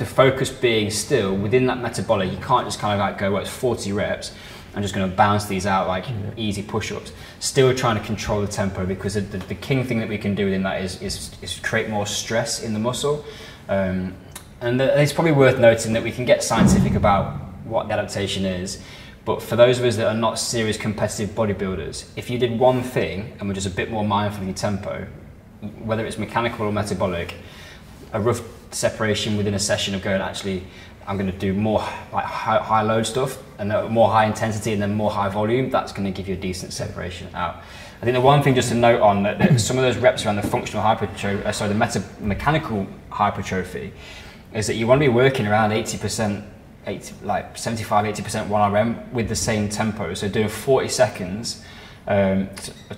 the 0.00 0.06
focus 0.06 0.50
being 0.50 0.90
still 0.90 1.36
within 1.36 1.66
that 1.66 1.78
metabolic. 1.78 2.32
You 2.32 2.38
can't 2.38 2.66
just 2.66 2.80
kind 2.80 2.94
of 2.94 3.00
like 3.00 3.18
go, 3.18 3.32
well, 3.32 3.42
it's 3.42 3.50
40 3.50 3.92
reps. 3.92 4.34
I'm 4.74 4.82
just 4.82 4.94
going 4.94 5.08
to 5.08 5.14
bounce 5.14 5.44
these 5.44 5.66
out 5.66 5.88
like 5.88 6.06
easy 6.36 6.62
push-ups. 6.62 7.12
Still 7.38 7.74
trying 7.74 7.98
to 7.98 8.04
control 8.04 8.40
the 8.40 8.46
tempo 8.46 8.86
because 8.86 9.14
the, 9.14 9.20
the, 9.20 9.38
the 9.38 9.54
king 9.54 9.84
thing 9.84 9.98
that 9.98 10.08
we 10.08 10.16
can 10.16 10.34
do 10.34 10.46
within 10.46 10.62
that 10.62 10.82
is, 10.82 11.02
is, 11.02 11.30
is 11.42 11.58
create 11.58 11.90
more 11.90 12.06
stress 12.06 12.62
in 12.62 12.72
the 12.72 12.78
muscle. 12.78 13.24
Um, 13.70 14.14
and 14.60 14.80
it's 14.80 15.12
probably 15.12 15.32
worth 15.32 15.58
noting 15.58 15.94
that 15.94 16.02
we 16.02 16.10
can 16.10 16.26
get 16.26 16.42
scientific 16.42 16.94
about 16.94 17.40
what 17.64 17.88
the 17.88 17.94
adaptation 17.94 18.44
is. 18.44 18.82
But 19.24 19.42
for 19.42 19.56
those 19.56 19.78
of 19.78 19.84
us 19.84 19.96
that 19.96 20.06
are 20.06 20.14
not 20.14 20.38
serious 20.38 20.76
competitive 20.76 21.30
bodybuilders, 21.30 22.06
if 22.16 22.28
you 22.28 22.38
did 22.38 22.58
one 22.58 22.82
thing 22.82 23.32
and 23.38 23.48
were 23.48 23.54
just 23.54 23.66
a 23.66 23.70
bit 23.70 23.90
more 23.90 24.04
mindful 24.04 24.42
of 24.42 24.48
your 24.48 24.56
tempo, 24.56 25.06
whether 25.78 26.04
it's 26.04 26.18
mechanical 26.18 26.66
or 26.66 26.72
metabolic, 26.72 27.34
a 28.12 28.20
rough 28.20 28.42
separation 28.72 29.36
within 29.36 29.54
a 29.54 29.58
session 29.58 29.94
of 29.94 30.02
going 30.02 30.20
actually 30.20 30.64
I'm 31.06 31.16
going 31.16 31.30
to 31.30 31.36
do 31.36 31.52
more 31.52 31.80
like 32.12 32.24
high, 32.24 32.58
high 32.58 32.82
load 32.82 33.06
stuff 33.06 33.38
and 33.58 33.72
more 33.90 34.08
high 34.08 34.26
intensity 34.26 34.72
and 34.72 34.80
then 34.80 34.94
more 34.94 35.10
high 35.10 35.28
volume 35.28 35.70
that's 35.70 35.92
going 35.92 36.04
to 36.04 36.16
give 36.16 36.28
you 36.28 36.34
a 36.34 36.38
decent 36.38 36.72
separation 36.72 37.28
out 37.34 37.62
I 38.00 38.04
think 38.04 38.14
the 38.14 38.20
one 38.20 38.42
thing 38.42 38.54
just 38.54 38.68
to 38.68 38.74
note 38.74 39.00
on 39.00 39.24
that, 39.24 39.38
that 39.38 39.60
some 39.60 39.76
of 39.76 39.82
those 39.82 39.96
reps 39.96 40.24
around 40.24 40.36
the 40.36 40.42
functional 40.42 40.82
hypertrophy 40.82 41.44
uh, 41.44 41.52
sorry 41.52 41.72
the 41.72 41.78
meta- 41.78 42.04
mechanical 42.20 42.86
hypertrophy 43.10 43.92
is 44.54 44.66
that 44.66 44.74
you 44.74 44.86
want 44.86 45.00
to 45.00 45.06
be 45.06 45.12
working 45.12 45.46
around 45.46 45.70
80% 45.70 46.44
80, 46.86 47.14
like 47.22 47.56
75 47.58 48.16
80% 48.16 48.48
1RM 48.48 49.12
with 49.12 49.28
the 49.28 49.36
same 49.36 49.68
tempo 49.68 50.14
so 50.14 50.28
doing 50.28 50.48
40 50.48 50.88
seconds 50.88 51.62
um, 52.08 52.48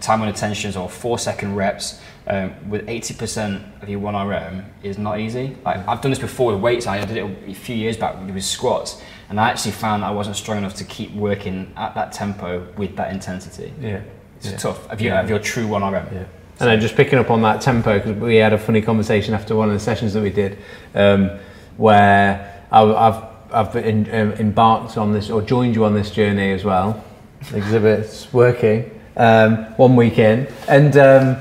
time 0.01 0.23
on 0.23 0.29
attentions 0.29 0.77
or 0.77 0.89
four 0.89 1.19
second 1.19 1.55
reps 1.57 2.01
um, 2.27 2.55
with 2.71 2.87
80% 2.87 3.83
of 3.83 3.89
your 3.89 4.01
1RM 4.01 4.65
is 4.83 4.97
not 4.97 5.19
easy. 5.19 5.57
Like, 5.65 5.87
I've 5.89 6.01
done 6.01 6.13
this 6.13 6.19
before 6.21 6.53
with 6.53 6.63
weights. 6.63 6.87
I 6.87 7.05
did 7.05 7.17
it 7.17 7.49
a 7.49 7.55
few 7.55 7.75
years 7.75 7.97
back 7.97 8.17
with 8.25 8.45
squats, 8.45 9.03
and 9.29 9.41
I 9.41 9.51
actually 9.51 9.73
found 9.73 10.05
I 10.05 10.13
wasn't 10.13 10.37
strong 10.37 10.59
enough 10.59 10.75
to 10.77 10.85
keep 10.85 11.13
working 11.15 11.73
at 11.77 11.95
that 11.95 12.13
tempo 12.13 12.67
with 12.77 12.97
that 12.97 13.13
intensity. 13.13 13.73
Yeah. 13.81 14.01
It's 14.37 14.51
Yeah. 14.53 14.57
tough. 14.57 14.87
Have 14.89 15.01
you 15.01 15.09
Yeah. 15.09 15.17
have 15.17 15.29
your 15.29 15.41
true 15.41 15.67
1RM? 15.67 16.07
Yeah. 16.13 16.25
And 16.61 16.69
then 16.71 16.81
just 16.81 16.95
picking 16.95 17.19
up 17.19 17.31
on 17.31 17.43
that 17.43 17.61
tempo, 17.61 17.99
because 17.99 18.15
we 18.17 18.37
had 18.37 18.53
a 18.53 18.59
funny 18.59 18.83
conversation 18.83 19.35
after 19.35 19.57
one 19.57 19.69
of 19.69 19.75
the 19.75 19.81
sessions 19.81 20.13
that 20.13 20.23
we 20.23 20.31
did, 20.31 20.59
um, 20.95 21.31
where 21.77 22.63
I, 22.71 22.83
I've 22.85 23.25
I've 23.53 23.77
um, 23.77 24.07
embarked 24.39 24.97
on 24.97 25.13
this 25.13 25.29
or 25.29 25.43
joined 25.43 25.75
you 25.75 25.85
on 25.85 25.93
this 25.95 26.11
journey 26.11 26.53
as 26.53 26.65
well. 26.65 27.05
Exhibits 27.53 28.33
working 28.33 28.91
um, 29.17 29.57
one 29.77 29.97
week 29.97 30.19
in, 30.19 30.47
and 30.69 30.97
um, 30.97 31.37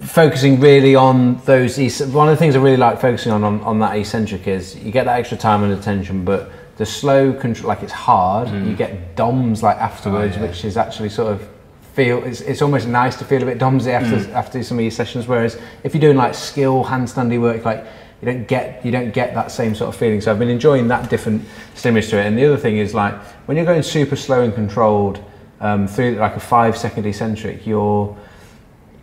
focusing 0.00 0.60
really 0.60 0.94
on 0.94 1.40
those. 1.44 1.78
One 2.12 2.28
of 2.28 2.32
the 2.32 2.36
things 2.38 2.56
I 2.56 2.58
really 2.58 2.76
like 2.76 3.00
focusing 3.00 3.32
on, 3.32 3.44
on 3.44 3.60
on 3.60 3.78
that 3.80 3.96
eccentric 3.96 4.48
is 4.48 4.76
you 4.76 4.90
get 4.90 5.04
that 5.04 5.18
extra 5.18 5.38
time 5.38 5.62
under 5.62 5.80
tension, 5.80 6.24
but 6.24 6.50
the 6.76 6.84
slow 6.84 7.32
control, 7.32 7.68
like 7.68 7.82
it's 7.82 7.92
hard. 7.92 8.48
You 8.50 8.74
get 8.74 9.14
DOMs 9.16 9.62
like 9.62 9.76
afterwards, 9.76 10.36
Oh, 10.36 10.40
yeah. 10.40 10.48
which 10.48 10.64
is 10.64 10.76
actually 10.76 11.08
sort 11.10 11.32
of 11.32 11.48
feel. 11.94 12.22
It's, 12.24 12.40
it's 12.40 12.62
almost 12.62 12.86
nice 12.88 13.16
to 13.16 13.24
feel 13.24 13.42
a 13.42 13.46
bit 13.46 13.58
DOMsy 13.58 13.92
after 13.92 14.32
after 14.32 14.62
some 14.62 14.78
of 14.78 14.82
your 14.82 14.90
sessions. 14.90 15.26
Whereas 15.26 15.58
if 15.84 15.94
you're 15.94 16.00
doing 16.00 16.16
like 16.16 16.34
skill 16.34 16.84
handstandy 16.84 17.40
work, 17.40 17.64
like 17.64 17.84
you 18.20 18.26
don't 18.26 18.46
get 18.48 18.84
you 18.84 18.90
don't 18.90 19.12
get 19.12 19.34
that 19.34 19.50
same 19.50 19.74
sort 19.74 19.88
of 19.88 19.96
feeling. 19.96 20.20
So 20.20 20.32
I've 20.32 20.38
been 20.38 20.48
enjoying 20.48 20.88
that 20.88 21.10
different 21.10 21.42
stimulus 21.74 22.10
to 22.10 22.18
it. 22.18 22.26
And 22.26 22.38
the 22.38 22.46
other 22.46 22.56
thing 22.56 22.78
is 22.78 22.94
like 22.94 23.14
when 23.46 23.56
you're 23.56 23.66
going 23.66 23.82
super 23.82 24.16
slow 24.16 24.42
and 24.42 24.54
controlled 24.54 25.22
um, 25.60 25.86
through 25.86 26.16
like 26.16 26.36
a 26.36 26.40
five 26.40 26.76
second 26.76 27.06
eccentric, 27.06 27.66
you're 27.66 28.16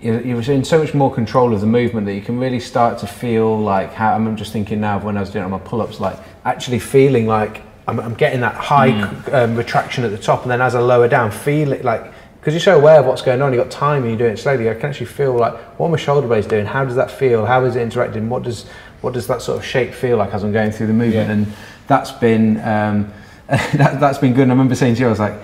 you're, 0.01 0.21
you're 0.21 0.41
in 0.51 0.63
so 0.63 0.79
much 0.79 0.93
more 0.93 1.13
control 1.13 1.53
of 1.53 1.61
the 1.61 1.67
movement 1.67 2.07
that 2.07 2.15
you 2.15 2.21
can 2.21 2.39
really 2.39 2.59
start 2.59 2.97
to 2.99 3.07
feel 3.07 3.59
like 3.59 3.93
how 3.93 4.13
I'm 4.13 4.35
just 4.35 4.51
thinking 4.51 4.81
now 4.81 4.97
of 4.97 5.03
when 5.03 5.15
I 5.15 5.19
was 5.19 5.29
doing 5.29 5.43
it 5.43 5.45
on 5.45 5.51
my 5.51 5.59
pull-ups, 5.59 5.99
like 5.99 6.17
actually 6.43 6.79
feeling 6.79 7.27
like 7.27 7.61
I'm, 7.87 7.99
I'm 7.99 8.15
getting 8.15 8.41
that 8.41 8.55
high 8.55 9.01
um, 9.31 9.55
retraction 9.55 10.03
at 10.03 10.11
the 10.11 10.17
top, 10.17 10.41
and 10.41 10.51
then 10.51 10.61
as 10.61 10.75
I 10.75 10.79
lower 10.79 11.07
down, 11.07 11.29
feel 11.29 11.71
it 11.71 11.83
like 11.83 12.11
because 12.41 12.55
you're 12.55 12.61
so 12.61 12.75
aware 12.75 12.99
of 12.99 13.05
what's 13.05 13.21
going 13.21 13.39
on, 13.43 13.53
you've 13.53 13.63
got 13.63 13.69
time 13.69 14.01
and 14.01 14.09
you're 14.09 14.17
doing 14.17 14.33
it 14.33 14.37
slowly. 14.37 14.67
I 14.67 14.73
can 14.73 14.89
actually 14.89 15.05
feel 15.05 15.35
like 15.35 15.53
what 15.79 15.85
are 15.85 15.91
my 15.91 15.97
shoulder 15.97 16.25
blades 16.25 16.47
doing? 16.47 16.65
How 16.65 16.83
does 16.83 16.95
that 16.95 17.11
feel? 17.11 17.45
How 17.45 17.63
is 17.65 17.75
it 17.75 17.83
interacting? 17.83 18.29
What 18.29 18.41
does 18.41 18.65
what 19.01 19.13
does 19.13 19.27
that 19.27 19.43
sort 19.43 19.59
of 19.59 19.65
shape 19.65 19.93
feel 19.93 20.17
like 20.17 20.33
as 20.33 20.43
I'm 20.43 20.51
going 20.51 20.71
through 20.71 20.87
the 20.87 20.93
movement? 20.93 21.27
Yeah. 21.27 21.33
And 21.33 21.53
that's 21.85 22.11
been 22.11 22.57
um, 22.61 23.13
that, 23.47 23.99
that's 23.99 24.17
been 24.17 24.33
good. 24.33 24.43
And 24.43 24.51
I 24.51 24.55
remember 24.55 24.73
saying 24.73 24.95
to 24.95 25.01
you, 25.01 25.05
I 25.05 25.09
was 25.11 25.19
like, 25.19 25.39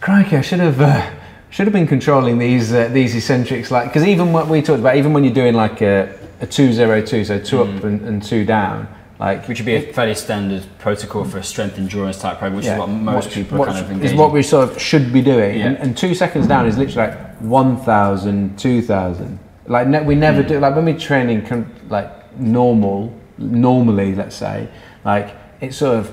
crikey, 0.00 0.36
I 0.36 0.40
should 0.40 0.60
have. 0.60 0.80
Uh, 0.80 1.10
should 1.50 1.66
have 1.66 1.74
been 1.74 1.86
controlling 1.86 2.38
these 2.38 2.72
uh, 2.72 2.88
these 2.88 3.14
eccentrics 3.14 3.70
like 3.70 3.88
because 3.88 4.06
even 4.06 4.32
what 4.32 4.48
we 4.48 4.62
talked 4.62 4.80
about 4.80 4.96
even 4.96 5.12
when 5.12 5.22
you're 5.22 5.34
doing 5.34 5.52
like 5.52 5.82
a, 5.82 6.18
a 6.40 6.46
two 6.46 6.72
zero 6.72 7.04
two 7.04 7.26
so 7.26 7.38
two 7.38 7.60
up 7.62 7.84
and, 7.84 8.00
and 8.08 8.22
two 8.22 8.42
down 8.42 8.88
like 9.22 9.46
Which 9.46 9.60
would 9.60 9.66
be 9.66 9.76
a 9.76 9.92
fairly 9.92 10.16
standard 10.16 10.64
protocol 10.80 11.24
for 11.24 11.38
a 11.38 11.44
strength 11.44 11.78
endurance 11.78 12.18
type 12.18 12.38
program, 12.38 12.56
which 12.56 12.66
yeah, 12.66 12.74
is 12.74 12.80
what 12.80 12.88
most 12.88 13.26
what- 13.26 13.34
people 13.34 13.62
are 13.62 13.66
kind 13.66 13.78
of 13.78 14.04
is 14.04 14.14
what 14.14 14.32
we 14.32 14.42
sort 14.42 14.68
of 14.68 14.82
should 14.82 15.12
be 15.12 15.22
doing. 15.22 15.60
Yeah. 15.60 15.66
and, 15.66 15.76
and 15.78 15.96
two 15.96 16.12
seconds 16.12 16.48
down 16.48 16.66
is 16.66 16.76
literally 16.76 17.08
like 17.08 17.40
1000 17.40 18.58
2000 18.58 19.38
like 19.66 19.86
ne- 19.86 20.02
we 20.02 20.16
never 20.16 20.42
do 20.42 20.58
like 20.58 20.74
when 20.74 20.86
we're 20.86 20.98
training 20.98 21.46
con- 21.46 21.72
like 21.88 22.10
normal 22.40 23.16
normally 23.38 24.12
let's 24.16 24.34
say 24.34 24.68
like 25.04 25.36
it's 25.60 25.76
sort 25.76 25.98
of 26.00 26.06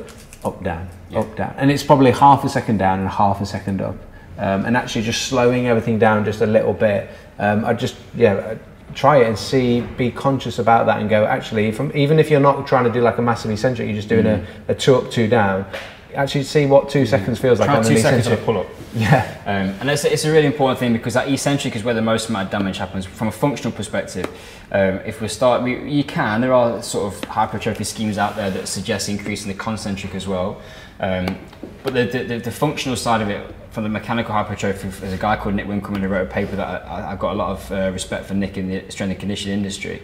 up 0.45 0.63
down 0.63 0.87
Yeah. 1.09 1.21
up 1.21 1.35
down. 1.35 1.55
And 1.57 1.71
it's 1.71 1.83
probably 1.83 2.11
half 2.11 2.43
a 2.43 2.49
second 2.49 2.77
down 2.77 2.99
and 2.99 3.09
half 3.09 3.41
a 3.41 3.45
second 3.45 3.81
up. 3.81 3.97
Um, 4.37 4.65
and 4.65 4.77
actually 4.77 5.01
just 5.01 5.23
slowing 5.23 5.65
everything 5.65 5.97
down 5.97 6.23
just 6.25 6.41
a 6.41 6.45
little 6.45 6.73
bit. 6.73 7.09
Um, 7.39 7.65
i 7.65 7.73
just 7.73 7.95
yeah 8.13 8.55
try 8.96 9.17
it 9.17 9.27
and 9.27 9.38
see 9.38 9.81
be 9.98 10.10
conscious 10.12 10.60
about 10.60 10.86
that 10.86 11.00
and 11.00 11.10
go 11.10 11.25
actually 11.25 11.72
from 11.72 11.91
even 11.96 12.19
if 12.19 12.29
you're 12.29 12.39
not 12.39 12.65
trying 12.67 12.84
to 12.86 12.91
do 12.91 13.01
like 13.01 13.17
a 13.17 13.22
massive 13.22 13.51
eccentric 13.51 13.88
you're 13.88 13.96
just 13.96 14.10
doing 14.10 14.25
Mm. 14.25 14.46
a, 14.67 14.72
a 14.72 14.75
two 14.75 14.96
up 14.96 15.12
two 15.12 15.27
down 15.27 15.65
actually 16.15 16.43
see 16.43 16.65
what 16.65 16.89
two 16.89 17.05
seconds 17.05 17.38
feels 17.39 17.60
like 17.60 17.69
on 17.69 17.84
two 17.84 17.96
seconds 17.98 18.25
of 18.25 18.34
a 18.34 18.36
eccentric 18.36 18.46
pull-up. 18.46 18.67
yeah 18.96 19.38
Um, 19.46 19.79
and 19.79 19.89
it's, 19.91 20.03
it's 20.05 20.25
a 20.25 20.31
really 20.31 20.48
important 20.48 20.79
thing 20.79 20.91
because 20.91 21.13
that 21.13 21.29
eccentric 21.31 21.75
is 21.75 21.84
where 21.84 21.93
the 21.93 22.01
most 22.01 22.29
amount 22.29 22.46
of 22.48 22.51
damage 22.51 22.77
happens 22.79 23.05
from 23.05 23.27
a 23.27 23.31
functional 23.31 23.72
perspective. 23.72 24.25
Um, 24.72 25.00
if 25.05 25.22
we 25.22 25.27
start, 25.27 25.62
we, 25.62 25.88
you 25.88 26.03
can, 26.03 26.41
there 26.41 26.51
are 26.53 26.81
sort 26.81 27.13
of 27.13 27.24
hypertrophy 27.25 27.84
schemes 27.84 28.17
out 28.17 28.36
there 28.36 28.50
that 28.50 28.67
suggest 28.67 29.08
increasing 29.08 29.50
the 29.50 29.58
concentric 29.58 30.15
as 30.15 30.27
well. 30.27 30.60
Um, 31.00 31.38
but 31.84 31.93
the, 31.93 32.05
the, 32.05 32.39
the 32.39 32.51
functional 32.51 32.96
side 32.98 33.22
of 33.22 33.29
it, 33.29 33.55
from 33.71 33.83
the 33.83 33.89
mechanical 33.89 34.33
hypertrophy, 34.33 34.88
there's 34.89 35.13
a 35.13 35.17
guy 35.17 35.35
called 35.35 35.55
Nick 35.55 35.67
Winkelman 35.67 35.99
who 36.01 36.07
wrote 36.07 36.27
a 36.27 36.31
paper 36.31 36.55
that 36.55 36.85
I, 36.88 37.11
I- 37.11 37.15
got 37.15 37.33
a 37.33 37.35
lot 37.35 37.51
of 37.51 37.71
uh, 37.71 37.91
respect 37.91 38.25
for 38.25 38.33
Nick 38.33 38.57
in 38.57 38.67
the 38.69 38.89
strength 38.89 39.11
and 39.11 39.19
conditioning 39.19 39.57
industry. 39.57 40.01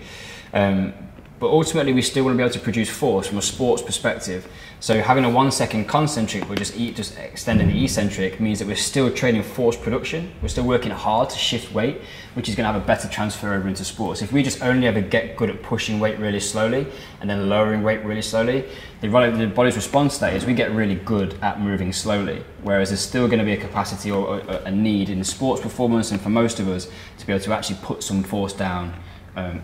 Um, 0.54 0.94
but 1.40 1.48
ultimately 1.48 1.92
we 1.92 2.02
still 2.02 2.24
want 2.24 2.34
to 2.34 2.38
be 2.38 2.44
able 2.44 2.54
to 2.54 2.60
produce 2.60 2.90
force 2.90 3.28
from 3.28 3.38
a 3.38 3.42
sports 3.42 3.82
perspective. 3.82 4.48
So 4.80 5.02
having 5.02 5.26
a 5.26 5.30
one 5.30 5.52
second 5.52 5.88
concentric 5.88 6.48
but 6.48 6.58
just 6.58 6.78
just 6.78 7.18
extending 7.18 7.68
the 7.68 7.84
eccentric 7.84 8.40
means 8.40 8.60
that 8.60 8.68
we're 8.68 8.76
still 8.76 9.12
training 9.12 9.44
force 9.44 9.76
production. 9.76 10.32
We're 10.42 10.48
still 10.48 10.66
working 10.66 10.92
hard 10.92 11.30
to 11.32 11.38
shift 11.38 11.74
weight, 11.74 12.02
which 12.36 12.48
is 12.48 12.56
going 12.56 12.66
to 12.66 12.72
have 12.72 12.82
a 12.82 12.86
better 12.86 13.10
transfer 13.10 13.54
over 13.54 13.68
into 13.68 13.84
sports. 13.84 14.22
If 14.22 14.32
we 14.32 14.44
just 14.44 14.62
only 14.62 14.88
ever 14.88 15.02
get 15.02 15.36
good 15.36 15.50
at 15.50 15.62
pushing 15.62 16.00
weight 16.00 16.20
really 16.20 16.40
slowly 16.40 16.88
and 17.20 17.30
then 17.30 17.50
lowering 17.50 17.84
weight 17.84 18.04
really 18.06 18.22
slowly, 18.22 18.66
the, 19.02 19.08
the 19.10 19.52
body's 19.54 19.76
response 19.76 20.16
to 20.16 20.20
that 20.22 20.34
is 20.34 20.46
we 20.46 20.54
get 20.54 20.72
really 20.72 20.96
good 20.96 21.38
at 21.42 21.60
moving 21.60 21.92
slowly. 21.92 22.44
Whereas 22.64 22.90
there's 22.90 23.02
still 23.02 23.28
going 23.28 23.40
to 23.40 23.46
be 23.46 23.54
a 23.54 23.58
capacity 23.58 24.10
or 24.10 24.40
a, 24.40 24.64
a 24.66 24.72
need 24.72 25.10
in 25.10 25.24
sports 25.24 25.62
performance 25.62 26.12
and 26.12 26.22
for 26.22 26.30
most 26.30 26.60
of 26.60 26.70
us 26.70 26.88
to 27.18 27.28
be 27.28 27.34
able 27.34 27.44
to 27.44 27.54
actually 27.54 27.78
put 27.82 28.04
some 28.04 28.24
force 28.24 28.54
down 28.54 28.94
um, 29.36 29.62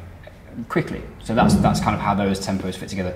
quickly. 0.70 1.02
So 1.24 1.36
that's 1.36 1.56
that's 1.56 1.80
kind 1.80 1.96
of 1.96 2.02
how 2.02 2.16
those 2.16 2.40
tempos 2.40 2.76
fit 2.76 2.90
together. 2.90 3.16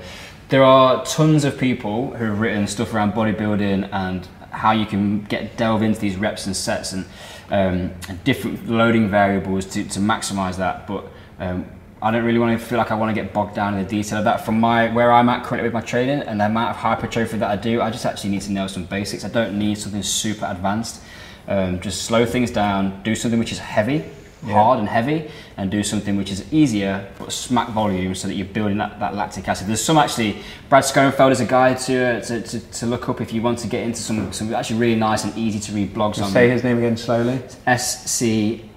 There 0.50 0.64
are 0.64 1.04
tons 1.06 1.44
of 1.44 1.58
people 1.58 2.14
who 2.14 2.26
have 2.26 2.40
written 2.40 2.68
stuff 2.68 2.94
around 2.94 3.14
bodybuilding 3.14 3.90
and 3.92 4.28
how 4.52 4.72
you 4.72 4.86
can 4.86 5.24
get 5.24 5.58
delve 5.58 5.82
into 5.82 6.00
these 6.00 6.16
reps 6.16 6.46
and 6.46 6.56
sets 6.56 6.94
and, 6.94 7.06
um, 7.50 7.92
and 8.08 8.24
different 8.24 8.70
loading 8.70 9.10
variables 9.10 9.66
to, 9.66 9.84
to 9.84 10.00
maximize 10.00 10.58
that. 10.58 10.86
But 10.88 11.08
um, 11.40 11.66
I 12.02 12.12
don't 12.12 12.24
really 12.24 12.38
want 12.38 12.60
to 12.60 12.64
feel 12.64 12.78
like 12.78 12.92
I 12.92 12.96
want 12.96 13.14
to 13.14 13.20
get 13.20 13.34
bogged 13.34 13.56
down 13.56 13.74
in 13.74 13.84
the 13.84 13.90
detail 13.90 14.20
of 14.20 14.26
that. 14.26 14.46
From 14.46 14.60
my 14.60 14.94
where 14.94 15.12
I'm 15.12 15.30
at 15.30 15.44
currently 15.44 15.68
with 15.68 15.74
my 15.74 15.82
training 15.82 16.20
and 16.20 16.40
the 16.40 16.46
amount 16.46 16.70
of 16.70 16.76
hypertrophy 16.76 17.38
that 17.38 17.50
I 17.50 17.56
do, 17.56 17.82
I 17.82 17.90
just 17.90 18.06
actually 18.06 18.30
need 18.30 18.44
to 18.44 18.52
nail 18.52 18.68
some 18.68 18.86
basics. 18.86 19.26
I 19.26 19.30
don't 19.30 19.58
need 19.58 19.80
something 19.80 20.04
super 20.04 20.46
advanced. 20.46 21.02
Um, 21.48 21.80
just 21.80 22.04
slow 22.04 22.26
things 22.26 22.52
down, 22.52 23.02
do 23.04 23.16
something 23.16 23.40
which 23.40 23.52
is 23.52 23.60
heavy 23.60 24.06
yeah. 24.46 24.54
hard 24.54 24.80
and 24.80 24.88
heavy 24.88 25.30
and 25.58 25.72
do 25.72 25.84
something 25.84 26.16
which 26.16 26.32
is 26.32 26.52
easier 26.54 27.12
but 27.18 27.32
smack 27.32 27.70
volume 27.70 28.16
so 28.16 28.28
that 28.28 28.36
you're 28.36 28.48
building 28.48 28.78
that, 28.78 29.00
that 29.00 29.16
lactic 29.16 29.48
acid. 29.48 29.68
There's 29.68 29.84
some 29.84 29.98
actually, 29.98 30.38
Brad 30.70 30.86
Schoenfeld 30.86 31.32
is 31.32 31.40
a 31.40 31.46
guy 31.46 31.74
to, 31.74 32.22
to, 32.22 32.42
to, 32.42 32.60
to, 32.60 32.86
look 32.86 33.10
up 33.10 33.22
if 33.22 33.34
you 33.34 33.42
want 33.42 33.60
to 33.60 33.68
get 33.68 33.84
into 33.84 34.02
some, 34.02 34.32
some 34.34 34.54
actually 34.54 34.80
really 34.80 35.00
nice 35.00 35.24
and 35.24 35.36
easy 35.38 35.60
to 35.60 35.72
read 35.72 35.94
blogs 35.94 36.22
on. 36.22 36.30
Say 36.30 36.50
his 36.50 36.64
name 36.64 36.78
again 36.78 36.98
slowly. 36.98 37.42
S 37.66 38.10
C 38.10 38.70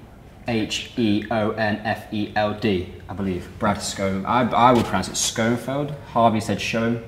H 0.49 0.93
E 0.97 1.25
O 1.31 1.51
N 1.51 1.77
F 1.85 2.13
E 2.13 2.33
L 2.35 2.55
D, 2.55 2.93
I 3.09 3.15
believe. 3.15 3.49
Brad 3.59 3.83
Schoen. 3.83 4.25
I, 4.25 4.49
I 4.51 4.73
would 4.73 4.85
pronounce 4.85 5.09
it 5.09 5.17
Schoenfeld. 5.17 5.91
Harvey 6.13 6.41
said 6.41 6.61
Schoen. 6.61 7.05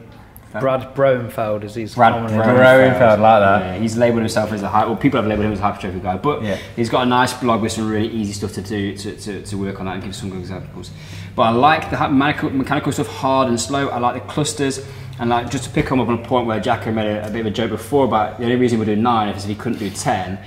Brad 0.58 0.94
Broenfeld 0.94 1.62
is 1.62 1.76
his 1.76 1.94
Brad 1.94 2.14
Broenfeld, 2.14 3.20
like 3.20 3.40
that. 3.40 3.60
Yeah, 3.60 3.78
he's 3.78 3.96
labelled 3.96 4.20
himself 4.20 4.50
as 4.52 4.62
a 4.62 4.68
high. 4.68 4.84
Well, 4.84 4.96
people 4.96 5.20
have 5.20 5.28
labelled 5.28 5.46
him 5.46 5.52
as 5.52 5.60
a 5.60 5.62
hypertrophy 5.62 6.00
guy, 6.00 6.16
but 6.16 6.42
yeah. 6.42 6.58
he's 6.74 6.88
got 6.88 7.04
a 7.04 7.06
nice 7.06 7.32
blog 7.34 7.62
with 7.62 7.70
some 7.70 7.88
really 7.88 8.08
easy 8.08 8.32
stuff 8.32 8.52
to 8.54 8.62
do 8.62 8.96
to, 8.96 9.16
to, 9.16 9.42
to 9.42 9.56
work 9.56 9.78
on 9.78 9.86
that 9.86 9.94
and 9.94 10.02
give 10.02 10.16
some 10.16 10.30
good 10.30 10.40
examples. 10.40 10.90
But 11.36 11.42
I 11.42 11.50
like 11.50 11.90
the 11.90 12.08
mechanical, 12.08 12.50
mechanical 12.50 12.90
stuff, 12.90 13.06
hard 13.06 13.48
and 13.48 13.60
slow. 13.60 13.88
I 13.88 13.98
like 13.98 14.14
the 14.14 14.28
clusters. 14.28 14.84
And 15.20 15.28
like 15.28 15.50
just 15.50 15.64
to 15.64 15.70
pick 15.70 15.92
up 15.92 15.98
on 15.98 16.18
a 16.18 16.24
point 16.24 16.46
where 16.46 16.58
Jacko 16.58 16.90
made 16.92 17.06
a, 17.06 17.28
a, 17.28 17.30
bit 17.30 17.40
of 17.40 17.46
a 17.46 17.50
joke 17.50 17.70
before 17.70 18.06
about 18.06 18.38
the 18.38 18.44
only 18.44 18.56
reason 18.56 18.78
we're 18.78 18.86
doing 18.86 19.02
nine 19.02 19.28
is 19.28 19.44
if 19.44 19.50
he 19.50 19.54
couldn't 19.54 19.78
do 19.78 19.90
ten. 19.90 20.38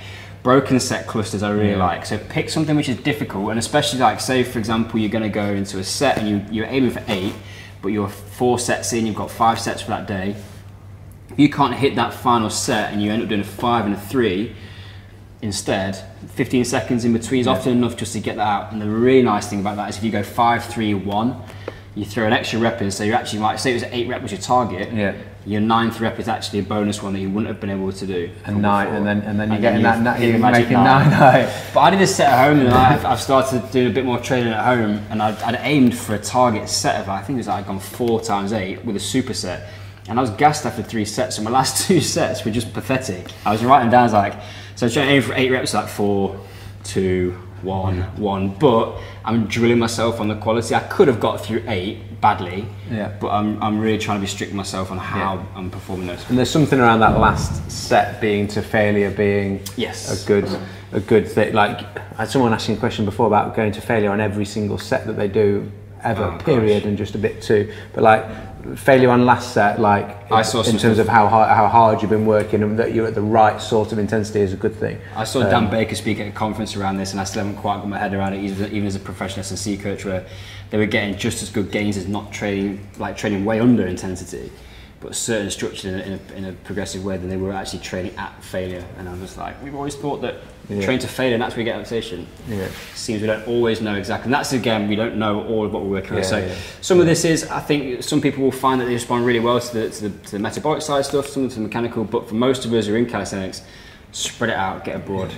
Broken 0.42 0.78
set 0.78 1.06
clusters 1.06 1.42
I 1.42 1.52
really 1.52 1.70
yeah. 1.70 1.76
like. 1.76 2.04
So 2.04 2.18
pick 2.18 2.50
something 2.50 2.76
which 2.76 2.88
is 2.88 2.98
difficult, 2.98 3.50
and 3.50 3.58
especially 3.58 4.00
like 4.00 4.20
say 4.20 4.42
for 4.42 4.58
example 4.58 4.98
you're 5.00 5.10
going 5.10 5.22
to 5.22 5.30
go 5.30 5.46
into 5.46 5.78
a 5.78 5.84
set 5.84 6.18
and 6.18 6.28
you, 6.28 6.44
you're 6.50 6.66
aiming 6.66 6.90
for 6.90 7.02
eight 7.06 7.32
but 7.84 7.92
you're 7.92 8.08
four 8.08 8.58
sets 8.58 8.92
in, 8.92 9.06
you've 9.06 9.14
got 9.14 9.30
five 9.30 9.60
sets 9.60 9.82
for 9.82 9.90
that 9.90 10.08
day. 10.08 10.34
If 11.30 11.38
you 11.38 11.48
can't 11.48 11.74
hit 11.74 11.94
that 11.94 12.12
final 12.12 12.50
set 12.50 12.92
and 12.92 13.00
you 13.00 13.12
end 13.12 13.22
up 13.22 13.28
doing 13.28 13.42
a 13.42 13.44
five 13.44 13.84
and 13.84 13.94
a 13.94 14.00
three 14.00 14.56
instead, 15.42 15.96
15 16.34 16.64
seconds 16.64 17.04
in 17.04 17.12
between 17.12 17.40
is 17.40 17.46
yeah. 17.46 17.52
often 17.52 17.72
enough 17.72 17.96
just 17.96 18.14
to 18.14 18.20
get 18.20 18.36
that 18.36 18.46
out. 18.46 18.72
And 18.72 18.82
the 18.82 18.88
really 18.88 19.22
nice 19.22 19.48
thing 19.48 19.60
about 19.60 19.76
that 19.76 19.90
is 19.90 19.98
if 19.98 20.02
you 20.02 20.10
go 20.10 20.24
five, 20.24 20.64
three, 20.64 20.94
one, 20.94 21.40
you 21.94 22.04
throw 22.04 22.26
an 22.26 22.32
extra 22.32 22.58
rep 22.58 22.82
in, 22.82 22.90
so 22.90 23.04
you're 23.04 23.14
actually 23.14 23.38
like, 23.38 23.60
say 23.60 23.70
it 23.70 23.74
was 23.74 23.84
eight 23.84 24.08
rep 24.08 24.22
was 24.22 24.32
your 24.32 24.40
target. 24.40 24.92
Yeah 24.92 25.14
your 25.46 25.60
ninth 25.60 26.00
rep 26.00 26.18
is 26.18 26.26
actually 26.26 26.60
a 26.60 26.62
bonus 26.62 27.02
one 27.02 27.12
that 27.12 27.20
you 27.20 27.28
wouldn't 27.28 27.48
have 27.48 27.60
been 27.60 27.70
able 27.70 27.92
to 27.92 28.06
do. 28.06 28.30
And 28.46 28.62
nine, 28.62 28.88
and 28.88 29.06
then 29.06 29.20
and 29.22 29.38
then 29.38 29.52
you're 29.52 29.60
getting 29.60 29.82
that, 29.82 30.02
that 30.04 30.20
you're 30.20 30.38
making 30.38 30.72
nine. 30.72 31.10
nine. 31.10 31.48
But 31.74 31.80
I 31.80 31.90
did 31.90 32.00
this 32.00 32.16
set 32.16 32.32
at 32.32 32.46
home, 32.46 32.60
and 32.60 32.70
I've, 32.70 33.04
I've 33.04 33.20
started 33.20 33.70
doing 33.70 33.88
a 33.88 33.94
bit 33.94 34.06
more 34.06 34.18
training 34.18 34.52
at 34.52 34.64
home, 34.64 35.04
and 35.10 35.22
I'd, 35.22 35.40
I'd 35.42 35.60
aimed 35.60 35.96
for 35.96 36.14
a 36.14 36.18
target 36.18 36.68
set 36.68 37.00
of 37.00 37.08
I 37.08 37.20
think 37.20 37.36
it 37.36 37.40
was 37.40 37.48
like 37.48 37.64
I'd 37.64 37.66
gone 37.66 37.80
four 37.80 38.20
times 38.22 38.52
eight 38.52 38.84
with 38.84 38.96
a 38.96 39.00
superset, 39.00 39.66
and 40.08 40.18
I 40.18 40.22
was 40.22 40.30
gassed 40.30 40.64
after 40.64 40.82
three 40.82 41.04
sets. 41.04 41.36
And 41.36 41.44
my 41.44 41.50
last 41.60 41.86
two 41.86 42.00
sets 42.00 42.44
were 42.44 42.50
just 42.50 42.72
pathetic. 42.72 43.30
I 43.44 43.52
was 43.52 43.62
writing 43.62 43.90
down 43.90 44.10
like, 44.12 44.34
so 44.76 44.84
I 44.84 44.86
was 44.86 44.94
trying 44.94 45.08
to 45.08 45.12
aim 45.12 45.22
for 45.22 45.34
eight 45.34 45.50
reps, 45.50 45.74
like 45.74 45.88
four, 45.88 46.40
two, 46.84 47.38
one, 47.64 48.02
one, 48.16 48.50
but 48.54 48.98
I'm 49.24 49.46
drilling 49.46 49.78
myself 49.78 50.20
on 50.20 50.28
the 50.28 50.36
quality. 50.36 50.74
I 50.74 50.80
could 50.80 51.08
have 51.08 51.20
got 51.20 51.40
through 51.40 51.64
eight 51.66 52.20
badly, 52.20 52.66
yeah. 52.90 53.12
but 53.20 53.28
I'm, 53.28 53.62
I'm 53.62 53.80
really 53.80 53.98
trying 53.98 54.18
to 54.18 54.20
be 54.20 54.26
strict 54.26 54.52
myself 54.52 54.90
on 54.90 54.98
how 54.98 55.34
yeah. 55.34 55.46
I'm 55.56 55.70
performing 55.70 56.06
those. 56.06 56.28
And 56.28 56.38
there's 56.38 56.50
something 56.50 56.78
around 56.78 57.00
that 57.00 57.18
last 57.18 57.70
set 57.70 58.20
being 58.20 58.46
to 58.48 58.62
failure 58.62 59.10
being 59.10 59.60
yes. 59.76 60.22
a 60.22 60.26
good 60.26 60.48
a 60.92 61.00
good 61.00 61.28
thing. 61.28 61.52
Like 61.52 61.82
I 62.12 62.22
had 62.22 62.30
someone 62.30 62.52
asking 62.52 62.76
a 62.76 62.80
question 62.80 63.04
before 63.04 63.26
about 63.26 63.54
going 63.54 63.72
to 63.72 63.80
failure 63.80 64.10
on 64.10 64.20
every 64.20 64.44
single 64.44 64.78
set 64.78 65.06
that 65.06 65.14
they 65.14 65.28
do 65.28 65.70
ever, 66.02 66.24
oh, 66.24 66.38
period, 66.38 66.82
gosh. 66.82 66.88
and 66.88 66.98
just 66.98 67.14
a 67.14 67.18
bit 67.18 67.42
too. 67.42 67.72
But 67.92 68.04
like 68.04 68.24
failure 68.76 69.10
on 69.10 69.26
last 69.26 69.52
set, 69.52 69.80
like 69.80 70.30
I 70.32 70.42
saw 70.42 70.62
in 70.62 70.78
terms 70.78 70.98
of 70.98 71.08
how 71.08 71.28
hard, 71.28 71.48
how 71.48 71.68
hard 71.68 72.00
you've 72.00 72.10
been 72.10 72.26
working 72.26 72.62
and 72.62 72.78
that 72.78 72.94
you're 72.94 73.06
at 73.06 73.14
the 73.14 73.22
right 73.22 73.60
sort 73.60 73.92
of 73.92 73.98
intensity 73.98 74.40
is 74.40 74.52
a 74.52 74.56
good 74.56 74.74
thing. 74.74 74.98
I 75.14 75.24
saw 75.24 75.42
um, 75.42 75.50
Dan 75.50 75.70
Baker 75.70 75.94
speak 75.94 76.18
at 76.20 76.26
a 76.26 76.32
conference 76.32 76.76
around 76.76 76.96
this, 76.96 77.12
and 77.12 77.20
I 77.20 77.24
still 77.24 77.44
haven't 77.44 77.60
quite 77.60 77.76
got 77.76 77.88
my 77.88 77.98
head 77.98 78.14
around 78.14 78.34
it, 78.34 78.42
even, 78.42 78.72
even 78.72 78.86
as 78.86 78.96
a 78.96 79.00
professional 79.00 79.40
S&C 79.40 79.76
coach, 79.76 80.04
where 80.04 80.26
they 80.70 80.78
were 80.78 80.86
getting 80.86 81.16
just 81.16 81.42
as 81.42 81.50
good 81.50 81.70
gains 81.70 81.96
as 81.96 82.08
not 82.08 82.32
training, 82.32 82.86
like 82.98 83.16
training 83.16 83.44
way 83.44 83.60
under 83.60 83.86
intensity 83.86 84.50
but 85.04 85.14
certain 85.14 85.50
structured 85.50 85.92
in 85.92 86.00
a, 86.00 86.02
in 86.02 86.12
a, 86.12 86.32
in 86.34 86.44
a 86.46 86.52
progressive 86.52 87.04
way 87.04 87.18
than 87.18 87.28
they 87.28 87.36
were 87.36 87.52
actually 87.52 87.80
training 87.80 88.16
at 88.16 88.42
failure. 88.42 88.82
And 88.96 89.06
I 89.06 89.14
was 89.16 89.36
like, 89.36 89.62
we've 89.62 89.74
always 89.74 89.94
thought 89.94 90.22
that 90.22 90.36
yeah. 90.70 90.80
train 90.80 90.98
to 91.00 91.06
failure 91.06 91.34
and 91.34 91.42
that's 91.42 91.54
where 91.54 91.58
we 91.58 91.64
get 91.64 91.74
adaptation. 91.74 92.26
Yeah. 92.48 92.68
Seems 92.94 93.20
we 93.20 93.26
don't 93.26 93.46
always 93.46 93.82
know 93.82 93.96
exactly. 93.96 94.28
And 94.28 94.34
that's 94.34 94.54
again, 94.54 94.88
we 94.88 94.96
don't 94.96 95.16
know 95.16 95.44
all 95.44 95.66
of 95.66 95.74
what 95.74 95.82
we're 95.82 95.90
working 95.90 96.14
yeah, 96.14 96.20
on. 96.20 96.24
So 96.24 96.38
yeah. 96.38 96.54
some 96.80 97.00
of 97.00 97.06
this 97.06 97.26
is, 97.26 97.44
I 97.50 97.60
think 97.60 98.02
some 98.02 98.22
people 98.22 98.42
will 98.42 98.50
find 98.50 98.80
that 98.80 98.86
they 98.86 98.94
respond 98.94 99.26
really 99.26 99.40
well 99.40 99.60
to 99.60 99.74
the, 99.74 99.90
to 99.90 100.08
the, 100.08 100.18
to 100.24 100.30
the 100.30 100.38
metabolic 100.38 100.80
side 100.80 101.04
stuff, 101.04 101.26
some 101.26 101.44
of 101.44 101.54
the 101.54 101.60
mechanical, 101.60 102.04
but 102.04 102.26
for 102.26 102.34
most 102.34 102.64
of 102.64 102.72
us 102.72 102.86
who 102.86 102.94
are 102.94 102.96
in 102.96 103.04
calisthenics, 103.04 103.60
spread 104.12 104.48
it 104.48 104.56
out, 104.56 104.86
get 104.86 104.96
a 104.96 105.00
broad. 105.00 105.34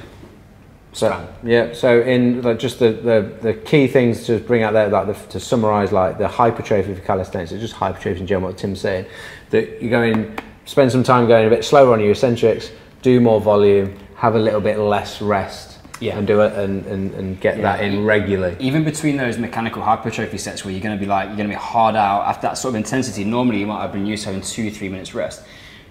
So, 0.92 1.28
yeah, 1.42 1.74
so 1.74 2.00
in 2.00 2.40
like, 2.40 2.58
just 2.58 2.78
the, 2.78 2.92
the, 2.92 3.36
the 3.42 3.52
key 3.52 3.86
things 3.86 4.24
to 4.26 4.38
bring 4.38 4.62
out 4.62 4.72
there, 4.72 4.88
like 4.88 5.08
the, 5.08 5.28
to 5.32 5.40
summarize, 5.40 5.92
like 5.92 6.16
the 6.16 6.26
hypertrophy 6.26 6.94
for 6.94 7.00
calisthenics, 7.02 7.52
it's 7.52 7.60
just 7.60 7.74
hypertrophy 7.74 8.20
in 8.20 8.26
general, 8.26 8.48
what 8.48 8.56
Tim's 8.56 8.80
saying, 8.80 9.04
that 9.50 9.82
you 9.82 9.90
go 9.90 10.02
in, 10.02 10.36
spend 10.64 10.92
some 10.92 11.02
time 11.02 11.26
going 11.26 11.46
a 11.46 11.50
bit 11.50 11.64
slower 11.64 11.92
on 11.92 12.00
your 12.00 12.10
eccentrics, 12.10 12.70
do 13.02 13.20
more 13.20 13.40
volume, 13.40 13.96
have 14.16 14.34
a 14.34 14.38
little 14.38 14.60
bit 14.60 14.78
less 14.78 15.20
rest, 15.20 15.78
yeah. 16.00 16.16
and 16.18 16.26
do 16.26 16.40
it 16.40 16.52
and, 16.54 16.84
and, 16.86 17.14
and 17.14 17.40
get 17.40 17.56
yeah. 17.56 17.62
that 17.62 17.84
in 17.84 18.04
regularly. 18.04 18.56
Even 18.58 18.84
between 18.84 19.16
those 19.16 19.38
mechanical 19.38 19.82
hypertrophy 19.82 20.38
sets 20.38 20.64
where 20.64 20.72
you're 20.72 20.82
going 20.82 20.96
to 20.96 21.00
be 21.00 21.08
like, 21.08 21.28
you're 21.28 21.36
going 21.36 21.48
to 21.48 21.54
be 21.54 21.60
hard 21.60 21.96
out 21.96 22.22
after 22.22 22.42
that 22.42 22.58
sort 22.58 22.72
of 22.72 22.76
intensity, 22.76 23.24
normally 23.24 23.60
you 23.60 23.66
might 23.66 23.82
have 23.82 23.92
been 23.92 24.06
used 24.06 24.24
to 24.24 24.30
having 24.30 24.42
two, 24.42 24.70
three 24.70 24.88
minutes 24.88 25.14
rest 25.14 25.44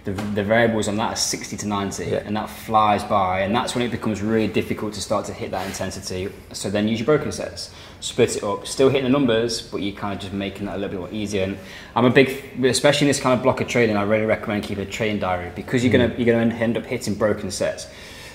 the, 0.06 0.12
the 0.12 0.44
variables 0.44 0.88
on 0.88 0.98
that 0.98 1.14
are 1.14 1.16
60 1.16 1.58
to 1.58 1.68
90 1.68 2.06
yeah. 2.06 2.18
and 2.26 2.36
that 2.38 2.50
flies 2.50 3.04
by 3.04 3.42
and 3.42 3.56
that's 3.56 3.76
when 3.76 3.84
it 3.84 3.92
becomes 3.92 4.22
really 4.22 4.48
difficult 4.48 4.94
to 4.94 5.02
start 5.02 5.26
to 5.26 5.34
hit 5.34 5.52
that 5.52 5.66
intensity. 5.68 6.32
So 6.54 6.70
then 6.70 6.88
use 6.88 7.00
your 7.00 7.06
broken 7.06 7.32
sets. 7.32 7.72
Split 8.00 8.38
it 8.38 8.44
up. 8.44 8.68
Still 8.68 8.90
hitting 8.90 9.06
the 9.06 9.10
numbers 9.10 9.62
but 9.62 9.82
you're 9.82 9.96
kind 9.96 10.14
of 10.14 10.20
just 10.20 10.34
making 10.34 10.68
that 10.68 10.76
a 10.76 10.78
little 10.78 10.92
bit 10.92 11.00
more 11.00 11.12
easier. 11.12 11.44
And 11.44 11.58
i'm 11.96 12.06
a 12.06 12.10
big 12.10 12.64
especially 12.64 13.08
in 13.08 13.10
this 13.10 13.20
kind 13.20 13.38
of 13.38 13.44
block 13.44 13.62
of 13.62 13.68
training 13.68 13.98
i 13.98 14.04
really 14.04 14.26
recommend 14.26 14.64
keeping 14.64 14.86
a 14.88 14.90
training 14.90 15.20
diary 15.20 15.52
because 15.56 15.84
you're 15.84 15.94
mm. 15.94 16.10
gonna 16.10 16.16
you're 16.18 16.34
gonna 16.34 16.54
end 16.54 16.78
up 16.78 16.86
hitting 16.86 17.16
broken 17.16 17.52
sets. 17.52 17.88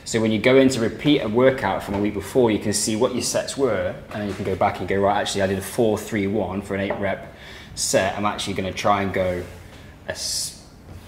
So 0.04 0.20
when 0.20 0.32
you 0.32 0.40
go 0.40 0.56
in 0.56 0.68
to 0.70 0.80
repeat 0.80 1.20
a 1.20 1.28
workout 1.28 1.82
from 1.84 1.94
a 1.94 2.00
week 2.00 2.14
before 2.14 2.50
you 2.50 2.58
can 2.58 2.72
see 2.72 2.96
what 2.96 3.12
your 3.14 3.22
sets 3.22 3.56
were 3.56 3.94
and 4.12 4.22
then 4.22 4.28
you 4.28 4.34
can 4.34 4.44
go 4.44 4.56
back 4.56 4.80
and 4.80 4.88
go 4.88 4.96
right 4.96 5.20
actually 5.20 5.42
i 5.42 5.46
did 5.46 5.58
a 5.58 5.62
4 5.62 5.98
3 5.98 6.26
1 6.26 6.62
for 6.62 6.74
an 6.74 6.80
8 6.80 6.98
rep 6.98 7.34
set. 7.74 8.16
I'm 8.16 8.26
actually 8.26 8.54
going 8.54 8.72
to 8.72 8.78
try 8.78 9.02
and 9.02 9.12
go 9.12 9.42
a 10.08 10.14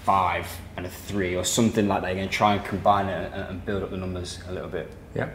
five 0.03 0.47
and 0.75 0.85
a 0.85 0.89
three 0.89 1.35
or 1.35 1.43
something 1.43 1.87
like 1.87 2.01
that. 2.01 2.09
You're 2.09 2.17
going 2.17 2.29
to 2.29 2.35
try 2.35 2.55
and 2.55 2.65
combine 2.65 3.07
it 3.07 3.31
and, 3.33 3.49
and 3.49 3.65
build 3.65 3.83
up 3.83 3.91
the 3.91 3.97
numbers 3.97 4.39
a 4.47 4.51
little 4.51 4.69
bit. 4.69 4.91
Yeah. 5.15 5.29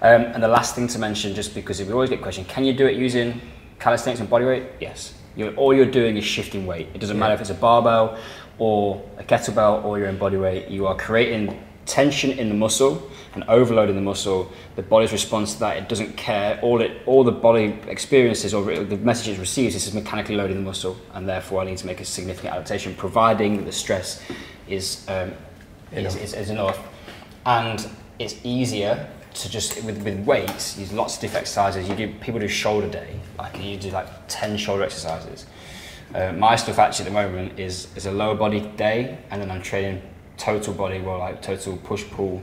Um, 0.00 0.22
and 0.22 0.42
the 0.42 0.48
last 0.48 0.74
thing 0.74 0.88
to 0.88 0.98
mention, 0.98 1.34
just 1.34 1.54
because 1.54 1.80
we 1.82 1.92
always 1.92 2.10
get 2.10 2.22
question, 2.22 2.44
can 2.44 2.64
you 2.64 2.72
do 2.72 2.86
it 2.86 2.96
using 2.96 3.40
calisthenics 3.78 4.20
and 4.20 4.30
body 4.30 4.44
weight? 4.44 4.64
Yes. 4.80 5.14
You're, 5.36 5.54
all 5.56 5.74
you're 5.74 5.90
doing 5.90 6.16
is 6.16 6.24
shifting 6.24 6.66
weight. 6.66 6.88
It 6.94 6.98
doesn't 7.00 7.16
yeah. 7.16 7.20
matter 7.20 7.34
if 7.34 7.40
it's 7.40 7.50
a 7.50 7.54
barbell 7.54 8.18
or 8.58 9.02
a 9.18 9.24
kettlebell 9.24 9.84
or 9.84 9.98
you're 9.98 10.08
in 10.08 10.18
bodyweight. 10.18 10.70
You 10.70 10.86
are 10.86 10.96
creating 10.96 11.60
tension 11.86 12.30
in 12.30 12.48
the 12.48 12.54
muscle 12.54 13.10
and 13.34 13.44
overload 13.44 13.88
in 13.88 13.96
the 13.96 14.02
muscle, 14.02 14.50
the 14.76 14.82
body's 14.82 15.12
response 15.12 15.54
to 15.54 15.60
that, 15.60 15.76
it 15.76 15.88
doesn't 15.88 16.16
care. 16.16 16.58
All 16.62 16.80
it, 16.80 17.02
all 17.06 17.24
the 17.24 17.32
body 17.32 17.78
experiences 17.88 18.54
or 18.54 18.62
the 18.62 18.96
message 18.98 19.36
it 19.36 19.40
receives 19.40 19.74
is 19.74 19.92
mechanically 19.92 20.36
loading 20.36 20.56
the 20.56 20.62
muscle, 20.62 20.96
and 21.14 21.28
therefore 21.28 21.62
I 21.62 21.64
need 21.64 21.78
to 21.78 21.86
make 21.86 22.00
a 22.00 22.04
significant 22.04 22.54
adaptation, 22.54 22.94
providing 22.94 23.56
that 23.56 23.64
the 23.64 23.72
stress 23.72 24.22
is, 24.68 25.04
um, 25.08 25.32
is, 25.92 26.14
is, 26.16 26.34
is, 26.34 26.50
enough. 26.50 26.78
And 27.44 27.88
it's 28.18 28.36
easier 28.44 29.08
to 29.34 29.50
just, 29.50 29.82
with, 29.84 30.02
with 30.02 30.24
weights, 30.24 30.78
use 30.78 30.92
lots 30.92 31.16
of 31.16 31.20
different 31.22 31.42
exercises. 31.42 31.88
You 31.88 31.96
do, 31.96 32.14
people 32.20 32.40
do 32.40 32.48
shoulder 32.48 32.88
day, 32.88 33.18
like 33.38 33.60
you 33.60 33.76
do 33.76 33.90
like 33.90 34.06
10 34.28 34.56
shoulder 34.56 34.84
exercises 34.84 35.46
Uh, 36.14 36.32
my 36.32 36.54
stuff 36.54 36.78
actually 36.78 37.06
at 37.06 37.12
the 37.12 37.22
moment 37.22 37.58
is 37.58 37.88
is 37.96 38.06
a 38.06 38.12
lower 38.12 38.36
body 38.36 38.60
day, 38.76 39.18
and 39.30 39.42
then 39.42 39.50
I'm 39.50 39.62
training 39.62 40.00
total 40.36 40.74
body, 40.74 41.00
well 41.00 41.18
like 41.18 41.42
total 41.42 41.76
push 41.78 42.04
pull, 42.10 42.42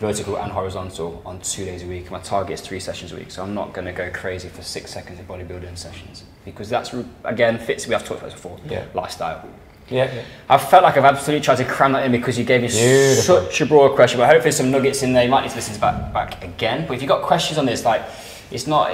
vertical 0.00 0.36
and 0.38 0.52
horizontal 0.52 1.22
on 1.24 1.40
two 1.40 1.64
days 1.64 1.82
a 1.82 1.86
week. 1.86 2.10
My 2.10 2.20
target 2.20 2.54
is 2.54 2.60
three 2.60 2.80
sessions 2.80 3.12
a 3.12 3.16
week, 3.16 3.30
so 3.30 3.42
I'm 3.42 3.54
not 3.54 3.72
going 3.72 3.86
to 3.86 3.92
go 3.92 4.10
crazy 4.12 4.48
for 4.48 4.62
six 4.62 4.90
seconds 4.92 5.18
of 5.20 5.26
bodybuilding 5.28 5.76
sessions 5.78 6.24
because 6.44 6.68
that's 6.68 6.94
again 7.24 7.58
fits. 7.58 7.86
We 7.86 7.92
have 7.94 8.04
talked 8.04 8.20
about 8.20 8.32
this 8.32 8.34
before. 8.40 8.58
Yeah. 8.68 8.84
Lifestyle. 8.94 9.48
Yeah. 9.88 10.12
yeah. 10.12 10.24
I 10.48 10.58
felt 10.58 10.82
like 10.82 10.96
I've 10.96 11.04
absolutely 11.04 11.44
tried 11.44 11.56
to 11.58 11.64
cram 11.64 11.92
that 11.92 12.04
in 12.04 12.10
because 12.12 12.36
you 12.36 12.44
gave 12.44 12.60
me 12.60 12.66
Beautiful. 12.68 13.42
such 13.46 13.60
a 13.60 13.66
broad 13.66 13.94
question. 13.94 14.18
But 14.18 14.28
hopefully 14.28 14.50
some 14.52 14.70
nuggets 14.72 15.02
in 15.04 15.12
there. 15.12 15.22
You 15.24 15.30
might 15.30 15.42
need 15.42 15.50
to 15.50 15.56
listen 15.56 15.74
to 15.74 15.80
back 15.80 16.12
back 16.12 16.42
again. 16.42 16.86
But 16.88 16.94
if 16.94 17.02
you've 17.02 17.08
got 17.08 17.22
questions 17.22 17.56
on 17.58 17.66
this, 17.66 17.84
like 17.84 18.02
it's 18.50 18.66
not. 18.66 18.88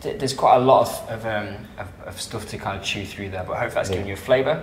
th- 0.00 0.18
There's 0.18 0.32
quite 0.34 0.56
a 0.56 0.60
lot 0.60 0.82
of 0.88 1.10
of, 1.10 1.26
um, 1.26 1.56
of, 1.78 1.88
of 2.06 2.20
stuff 2.20 2.46
to 2.50 2.56
kind 2.58 2.78
of 2.78 2.84
chew 2.84 3.04
through 3.04 3.30
there. 3.30 3.42
But 3.44 3.54
hopefully 3.58 3.74
that's 3.74 3.88
Yeah. 3.90 3.96
giving 3.96 4.08
you 4.08 4.14
a 4.14 4.16
flavour. 4.16 4.62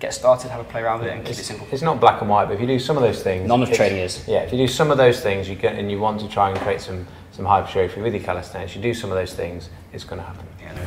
Get 0.00 0.14
started, 0.14 0.50
have 0.50 0.60
a 0.60 0.64
play 0.64 0.80
around 0.80 1.00
with 1.00 1.08
it, 1.08 1.12
and 1.12 1.22
keep 1.26 1.36
it 1.36 1.44
simple. 1.44 1.66
It's 1.70 1.82
not 1.82 2.00
black 2.00 2.22
and 2.22 2.30
white, 2.30 2.46
but 2.46 2.54
if 2.54 2.60
you 2.60 2.66
do 2.66 2.78
some 2.78 2.96
of 2.96 3.02
those 3.02 3.22
things, 3.22 3.46
None 3.46 3.62
of 3.62 3.68
it's- 3.68 3.76
training 3.76 3.98
is. 3.98 4.26
Yeah, 4.26 4.38
if 4.40 4.50
you 4.50 4.56
do 4.56 4.66
some 4.66 4.90
of 4.90 4.96
those 4.96 5.20
things, 5.20 5.46
you 5.46 5.54
get 5.56 5.74
and 5.76 5.90
you 5.90 6.00
want 6.00 6.20
to 6.20 6.28
try 6.28 6.48
and 6.50 6.58
create 6.60 6.80
some 6.80 7.06
some 7.32 7.44
hypertrophy 7.44 8.00
with 8.00 8.12
your 8.14 8.22
calisthenics, 8.22 8.74
you 8.74 8.82
do 8.82 8.92
some 8.92 9.10
of 9.10 9.16
those 9.16 9.34
things, 9.34 9.68
it's 9.92 10.02
going 10.04 10.20
to 10.20 10.26
happen. 10.26 10.44
Yeah, 10.60 10.72
no. 10.72 10.80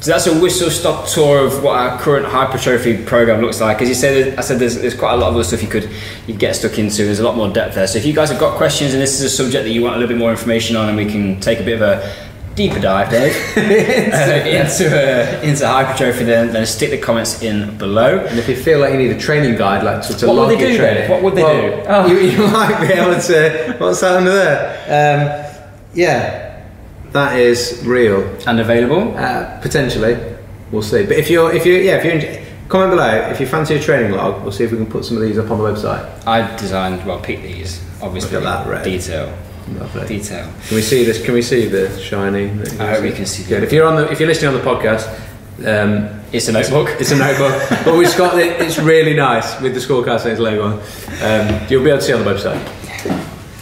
So 0.00 0.10
that's 0.12 0.26
a 0.26 0.40
whistle 0.40 0.70
stop 0.70 1.06
tour 1.08 1.44
of 1.46 1.62
what 1.62 1.76
our 1.78 1.98
current 1.98 2.26
hypertrophy 2.26 3.02
program 3.04 3.40
looks 3.40 3.60
like. 3.60 3.82
As 3.82 3.88
you 3.88 3.94
said, 3.94 4.38
I 4.38 4.42
said 4.42 4.58
there's, 4.58 4.76
there's 4.76 4.94
quite 4.94 5.14
a 5.14 5.16
lot 5.16 5.28
of 5.30 5.34
other 5.34 5.44
stuff 5.44 5.62
you 5.62 5.68
could 5.68 5.90
you 6.26 6.34
get 6.34 6.54
stuck 6.54 6.78
into. 6.78 7.04
There's 7.04 7.18
a 7.18 7.24
lot 7.24 7.36
more 7.36 7.50
depth 7.52 7.74
there. 7.74 7.86
So 7.86 7.98
if 7.98 8.06
you 8.06 8.12
guys 8.14 8.30
have 8.30 8.38
got 8.38 8.56
questions 8.56 8.92
and 8.94 9.02
this 9.02 9.14
is 9.18 9.22
a 9.22 9.30
subject 9.30 9.64
that 9.64 9.70
you 9.70 9.82
want 9.82 9.96
a 9.96 9.98
little 9.98 10.14
bit 10.14 10.18
more 10.18 10.30
information 10.30 10.76
on, 10.76 10.88
and 10.88 10.96
we 10.96 11.06
can 11.06 11.40
take 11.40 11.60
a 11.60 11.64
bit 11.64 11.80
of 11.80 11.82
a 11.82 12.14
deeper 12.56 12.80
dive, 12.80 13.10
Dave, 13.10 13.32
uh, 13.56 14.48
into 14.48 14.86
uh, 14.88 15.42
into 15.42 15.66
hypertrophy, 15.66 16.24
then 16.24 16.52
then 16.52 16.66
stick 16.66 16.90
the 16.90 16.98
comments 16.98 17.42
in 17.42 17.76
below. 17.78 18.18
And 18.18 18.38
if 18.38 18.48
you 18.48 18.56
feel 18.56 18.80
like 18.80 18.92
you 18.92 18.98
need 18.98 19.12
a 19.12 19.18
training 19.18 19.56
guide, 19.56 19.84
like 19.84 20.02
to, 20.08 20.14
to 20.16 20.26
What 20.26 20.34
would 20.34 20.42
log 20.42 20.50
they 20.50 20.60
your 20.60 20.70
do 20.70 20.76
training, 20.78 21.10
What 21.10 21.22
would 21.22 21.34
they 21.34 21.42
well, 21.44 21.76
do? 21.76 21.88
Oh. 21.88 22.06
You, 22.06 22.18
you 22.18 22.38
might 22.52 22.80
be 22.80 22.92
able 22.92 23.20
to. 23.20 23.76
What's 23.78 24.00
that 24.00 24.16
under 24.16 24.34
there? 24.34 24.82
Um, 24.86 25.62
yeah, 25.94 26.64
that 27.12 27.38
is 27.38 27.82
real. 27.84 28.22
And 28.46 28.58
available. 28.58 29.16
Uh, 29.16 29.60
potentially, 29.60 30.18
we'll 30.72 30.82
see. 30.82 31.04
But 31.06 31.16
if 31.16 31.30
you're, 31.30 31.54
if 31.54 31.64
you, 31.64 31.74
yeah, 31.74 31.98
if 31.98 32.04
you're, 32.04 32.14
in, 32.14 32.46
comment 32.68 32.90
below 32.90 33.28
if 33.30 33.40
you 33.40 33.46
fancy 33.46 33.76
a 33.76 33.80
training 33.80 34.12
log. 34.12 34.42
We'll 34.42 34.52
see 34.52 34.64
if 34.64 34.72
we 34.72 34.78
can 34.78 34.86
put 34.86 35.04
some 35.04 35.16
of 35.16 35.22
these 35.22 35.38
up 35.38 35.50
on 35.50 35.58
the 35.58 35.64
website. 35.64 36.26
I 36.26 36.56
designed 36.56 37.06
well, 37.06 37.20
pick 37.20 37.42
these 37.42 37.82
obviously. 38.02 38.32
Look 38.32 38.44
at 38.44 38.64
that 38.64 38.70
red. 38.70 38.84
detail. 38.84 39.36
Lovely. 39.68 40.06
Detail. 40.06 40.52
Can 40.68 40.76
we 40.76 40.82
see 40.82 41.04
this? 41.04 41.24
Can 41.24 41.34
we 41.34 41.42
see 41.42 41.66
the 41.66 41.98
shiny? 42.00 42.50
I 42.78 42.94
hope 42.94 43.02
we 43.02 43.12
can 43.12 43.26
see 43.26 43.44
Good. 43.44 43.64
If 43.64 43.72
you're 43.72 43.86
on 43.86 43.96
the, 43.96 44.10
if 44.10 44.20
you're 44.20 44.28
listening 44.28 44.54
on 44.54 44.60
the 44.60 44.64
podcast, 44.64 45.06
um, 45.66 46.20
It's 46.32 46.48
a 46.48 46.52
notebook. 46.52 46.88
It's 47.00 47.10
a 47.12 47.16
notebook, 47.16 47.68
but 47.84 47.96
we've 47.96 48.16
got 48.16 48.38
it. 48.38 48.60
It's 48.60 48.78
really 48.78 49.14
nice 49.14 49.60
with 49.60 49.74
the 49.74 49.80
scorecard 49.80 50.20
saying 50.20 50.38
logo 50.38 50.62
on. 50.64 50.72
Um, 51.22 51.66
you'll 51.68 51.82
be 51.82 51.90
able 51.90 51.98
to 52.00 52.04
see 52.04 52.12
on 52.12 52.24
the 52.24 52.30
website. 52.30 52.62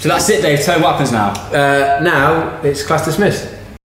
So 0.00 0.08
that's 0.08 0.28
it, 0.28 0.42
Dave. 0.42 0.60
Tell 0.60 0.78
me 0.78 0.84
what 0.84 0.92
happens 0.92 1.12
now. 1.12 1.30
Uh, 1.30 2.00
now 2.02 2.60
it's 2.62 2.84
class 2.84 3.04
dismissed. 3.04 3.48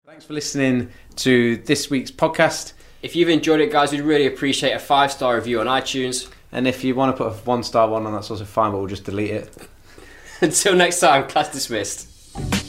Thanks 0.08 0.26
for 0.26 0.34
listening 0.34 0.89
to 1.17 1.58
this 1.58 1.89
week's 1.89 2.10
podcast. 2.10 2.74
If 3.02 3.15
you've 3.15 3.30
enjoyed 3.30 3.60
it, 3.62 3.72
guys, 3.72 3.91
we'd 3.91 4.02
really 4.02 4.26
appreciate 4.26 4.72
a 4.72 4.80
five 4.80 5.12
star 5.12 5.36
review 5.36 5.60
on 5.60 5.67
iTunes. 5.67 6.30
And 6.52 6.67
if 6.67 6.84
you 6.84 6.95
want 6.95 7.15
to 7.15 7.24
put 7.24 7.32
a 7.32 7.36
one 7.45 7.62
star 7.63 7.88
one 7.88 8.06
on, 8.08 8.13
that's 8.13 8.32
also 8.32 8.45
fine, 8.45 8.72
but 8.72 8.80
we'll 8.80 8.88
just 8.88 9.04
delete 9.04 9.32
it. 9.32 9.56
Until 10.41 10.75
next 10.75 10.99
time, 10.99 11.28
class 11.28 11.52
dismissed. 11.52 12.68